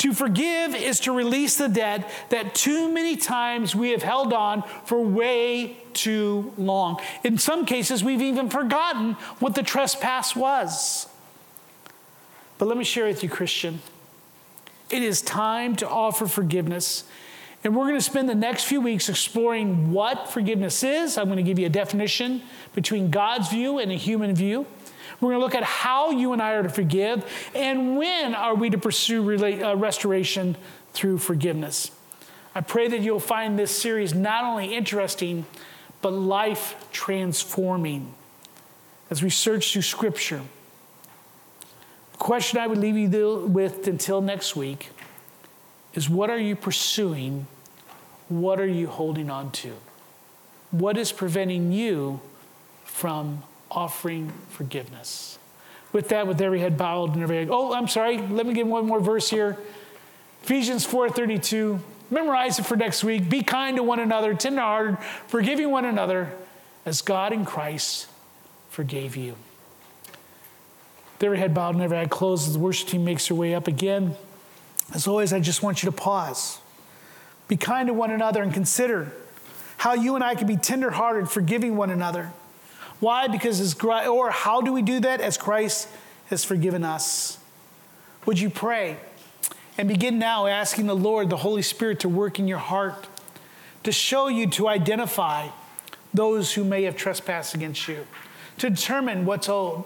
To 0.00 0.14
forgive 0.14 0.74
is 0.74 1.00
to 1.00 1.12
release 1.12 1.56
the 1.56 1.68
debt 1.68 2.10
that 2.30 2.54
too 2.54 2.90
many 2.90 3.16
times 3.16 3.74
we 3.74 3.90
have 3.90 4.02
held 4.02 4.32
on 4.32 4.62
for 4.86 4.98
way 4.98 5.76
too 5.92 6.54
long. 6.56 7.02
In 7.22 7.36
some 7.36 7.66
cases, 7.66 8.02
we've 8.02 8.22
even 8.22 8.48
forgotten 8.48 9.12
what 9.40 9.54
the 9.54 9.62
trespass 9.62 10.34
was. 10.34 11.06
But 12.56 12.66
let 12.66 12.78
me 12.78 12.84
share 12.84 13.04
with 13.06 13.22
you, 13.22 13.28
Christian. 13.28 13.80
It 14.88 15.02
is 15.02 15.20
time 15.20 15.76
to 15.76 15.88
offer 15.88 16.26
forgiveness 16.26 17.04
and 17.62 17.76
we're 17.76 17.84
going 17.84 17.98
to 17.98 18.00
spend 18.00 18.28
the 18.28 18.34
next 18.34 18.64
few 18.64 18.80
weeks 18.80 19.08
exploring 19.10 19.92
what 19.92 20.30
forgiveness 20.30 20.82
is. 20.82 21.18
I'm 21.18 21.26
going 21.26 21.36
to 21.36 21.42
give 21.42 21.58
you 21.58 21.66
a 21.66 21.70
definition 21.70 22.42
between 22.74 23.10
God's 23.10 23.48
view 23.48 23.78
and 23.78 23.92
a 23.92 23.96
human 23.96 24.34
view. 24.34 24.66
We're 25.20 25.30
going 25.30 25.40
to 25.40 25.44
look 25.44 25.54
at 25.54 25.64
how 25.64 26.10
you 26.10 26.32
and 26.32 26.40
I 26.40 26.52
are 26.52 26.62
to 26.62 26.68
forgive 26.68 27.24
and 27.54 27.98
when 27.98 28.34
are 28.34 28.54
we 28.54 28.70
to 28.70 28.78
pursue 28.78 29.22
uh, 29.22 29.74
restoration 29.76 30.56
through 30.92 31.18
forgiveness. 31.18 31.90
I 32.54 32.62
pray 32.62 32.88
that 32.88 33.00
you'll 33.00 33.20
find 33.20 33.58
this 33.58 33.70
series 33.70 34.14
not 34.14 34.44
only 34.44 34.74
interesting, 34.74 35.46
but 36.02 36.12
life 36.12 36.74
transforming 36.90 38.14
as 39.10 39.22
we 39.22 39.30
search 39.30 39.72
through 39.72 39.82
Scripture. 39.82 40.40
The 42.12 42.18
question 42.18 42.58
I 42.58 42.66
would 42.66 42.78
leave 42.78 42.96
you 42.96 43.46
with 43.46 43.86
until 43.86 44.20
next 44.20 44.56
week 44.56 44.90
is 45.94 46.08
what 46.08 46.30
are 46.30 46.38
you 46.38 46.56
pursuing? 46.56 47.46
What 48.28 48.60
are 48.60 48.66
you 48.66 48.86
holding 48.86 49.28
on 49.28 49.50
to? 49.52 49.74
What 50.70 50.96
is 50.96 51.12
preventing 51.12 51.72
you 51.72 52.20
from 52.84 53.42
offering 53.70 54.32
forgiveness? 54.50 55.38
With 55.92 56.08
that, 56.08 56.26
with 56.26 56.40
every 56.40 56.60
head 56.60 56.78
bowed 56.78 57.14
and 57.14 57.22
every 57.22 57.38
head, 57.38 57.48
oh, 57.50 57.72
I'm 57.72 57.88
sorry, 57.88 58.18
let 58.18 58.46
me 58.46 58.54
give 58.54 58.66
one 58.66 58.86
more 58.86 59.00
verse 59.00 59.28
here. 59.28 59.58
Ephesians 60.42 60.86
4:32. 60.86 61.80
Memorize 62.10 62.58
it 62.58 62.66
for 62.66 62.76
next 62.76 63.04
week. 63.04 63.28
Be 63.28 63.42
kind 63.42 63.76
to 63.76 63.82
one 63.82 64.00
another, 64.00 64.34
tenderhearted, 64.34 64.98
forgiving 65.28 65.70
one 65.70 65.84
another, 65.84 66.32
as 66.84 67.02
God 67.02 67.32
in 67.32 67.44
Christ 67.44 68.08
forgave 68.68 69.16
you. 69.16 69.36
With 71.14 71.24
every 71.24 71.38
head 71.38 71.54
bowed 71.54 71.74
and 71.74 71.84
every 71.84 71.98
eye 71.98 72.06
closed 72.06 72.48
as 72.48 72.54
the 72.54 72.58
worship 72.58 72.88
team 72.88 73.04
makes 73.04 73.28
their 73.28 73.36
way 73.36 73.54
up 73.54 73.68
again. 73.68 74.16
As 74.92 75.06
always, 75.06 75.32
I 75.32 75.38
just 75.38 75.62
want 75.62 75.82
you 75.82 75.90
to 75.90 75.96
pause. 75.96 76.58
Be 77.46 77.56
kind 77.56 77.86
to 77.88 77.94
one 77.94 78.10
another 78.10 78.42
and 78.42 78.52
consider 78.52 79.12
how 79.76 79.94
you 79.94 80.14
and 80.14 80.24
I 80.24 80.34
can 80.34 80.46
be 80.46 80.56
tenderhearted, 80.56 81.30
forgiving 81.30 81.76
one 81.76 81.90
another. 81.90 82.32
Why? 83.00 83.28
Because 83.28 83.60
as 83.60 83.74
Christ, 83.74 84.08
or 84.08 84.30
how 84.30 84.60
do 84.60 84.72
we 84.72 84.82
do 84.82 85.00
that? 85.00 85.20
As 85.20 85.36
Christ 85.36 85.88
has 86.28 86.44
forgiven 86.44 86.84
us. 86.84 87.38
Would 88.26 88.38
you 88.38 88.50
pray 88.50 88.98
and 89.76 89.88
begin 89.88 90.18
now 90.18 90.46
asking 90.46 90.86
the 90.86 90.96
Lord, 90.96 91.30
the 91.30 91.38
Holy 91.38 91.62
Spirit, 91.62 92.00
to 92.00 92.08
work 92.08 92.38
in 92.38 92.46
your 92.46 92.58
heart, 92.58 93.06
to 93.82 93.92
show 93.92 94.28
you, 94.28 94.46
to 94.50 94.68
identify 94.68 95.48
those 96.12 96.52
who 96.52 96.64
may 96.64 96.82
have 96.82 96.96
trespassed 96.96 97.54
against 97.54 97.88
you, 97.88 98.06
to 98.58 98.70
determine 98.70 99.24
what's 99.24 99.48
owed, 99.48 99.84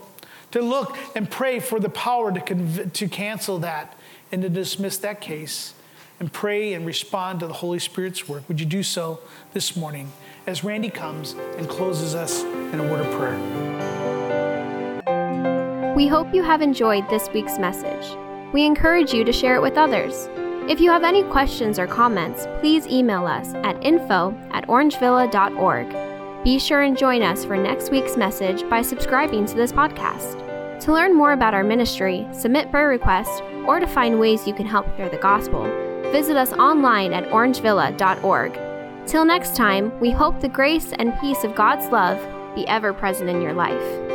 to 0.50 0.60
look 0.60 0.96
and 1.14 1.30
pray 1.30 1.60
for 1.60 1.78
the 1.78 1.88
power 1.88 2.32
to, 2.32 2.40
conv- 2.40 2.92
to 2.92 3.08
cancel 3.08 3.58
that 3.60 3.96
and 4.32 4.42
to 4.42 4.48
dismiss 4.48 4.96
that 4.98 5.20
case 5.20 5.74
and 6.20 6.32
pray 6.32 6.74
and 6.74 6.86
respond 6.86 7.40
to 7.40 7.46
the 7.46 7.54
Holy 7.54 7.78
Spirit's 7.78 8.28
work. 8.28 8.42
Would 8.48 8.60
you 8.60 8.66
do 8.66 8.82
so 8.82 9.20
this 9.52 9.76
morning 9.76 10.12
as 10.46 10.64
Randy 10.64 10.90
comes 10.90 11.32
and 11.56 11.68
closes 11.68 12.14
us 12.14 12.42
in 12.42 12.80
a 12.80 12.82
word 12.82 13.06
of 13.06 13.12
prayer? 13.18 13.38
We 15.94 16.06
hope 16.06 16.34
you 16.34 16.42
have 16.42 16.60
enjoyed 16.60 17.08
this 17.08 17.28
week's 17.30 17.58
message. 17.58 18.16
We 18.52 18.64
encourage 18.64 19.12
you 19.12 19.24
to 19.24 19.32
share 19.32 19.54
it 19.56 19.62
with 19.62 19.76
others. 19.76 20.28
If 20.68 20.80
you 20.80 20.90
have 20.90 21.04
any 21.04 21.22
questions 21.24 21.78
or 21.78 21.86
comments, 21.86 22.46
please 22.60 22.86
email 22.86 23.26
us 23.26 23.54
at 23.62 23.82
info 23.84 24.34
at 24.50 24.66
orangevilla.org. 24.66 26.44
Be 26.44 26.58
sure 26.58 26.82
and 26.82 26.96
join 26.96 27.22
us 27.22 27.44
for 27.44 27.56
next 27.56 27.90
week's 27.90 28.16
message 28.16 28.68
by 28.68 28.82
subscribing 28.82 29.46
to 29.46 29.54
this 29.54 29.72
podcast. 29.72 30.40
To 30.80 30.92
learn 30.92 31.14
more 31.16 31.32
about 31.32 31.54
our 31.54 31.64
ministry, 31.64 32.26
submit 32.32 32.70
prayer 32.70 32.88
requests, 32.88 33.40
or 33.66 33.80
to 33.80 33.86
find 33.86 34.18
ways 34.18 34.46
you 34.46 34.52
can 34.52 34.66
help 34.66 34.86
share 34.96 35.08
the 35.08 35.16
gospel, 35.16 35.64
visit 36.12 36.36
us 36.36 36.52
online 36.52 37.12
at 37.12 37.24
orangevilla.org. 37.30 38.63
Till 39.06 39.24
next 39.24 39.54
time, 39.54 39.98
we 40.00 40.10
hope 40.10 40.40
the 40.40 40.48
grace 40.48 40.92
and 40.94 41.18
peace 41.20 41.44
of 41.44 41.54
God's 41.54 41.86
love 41.92 42.18
be 42.54 42.66
ever 42.66 42.92
present 42.92 43.28
in 43.28 43.42
your 43.42 43.52
life. 43.52 44.13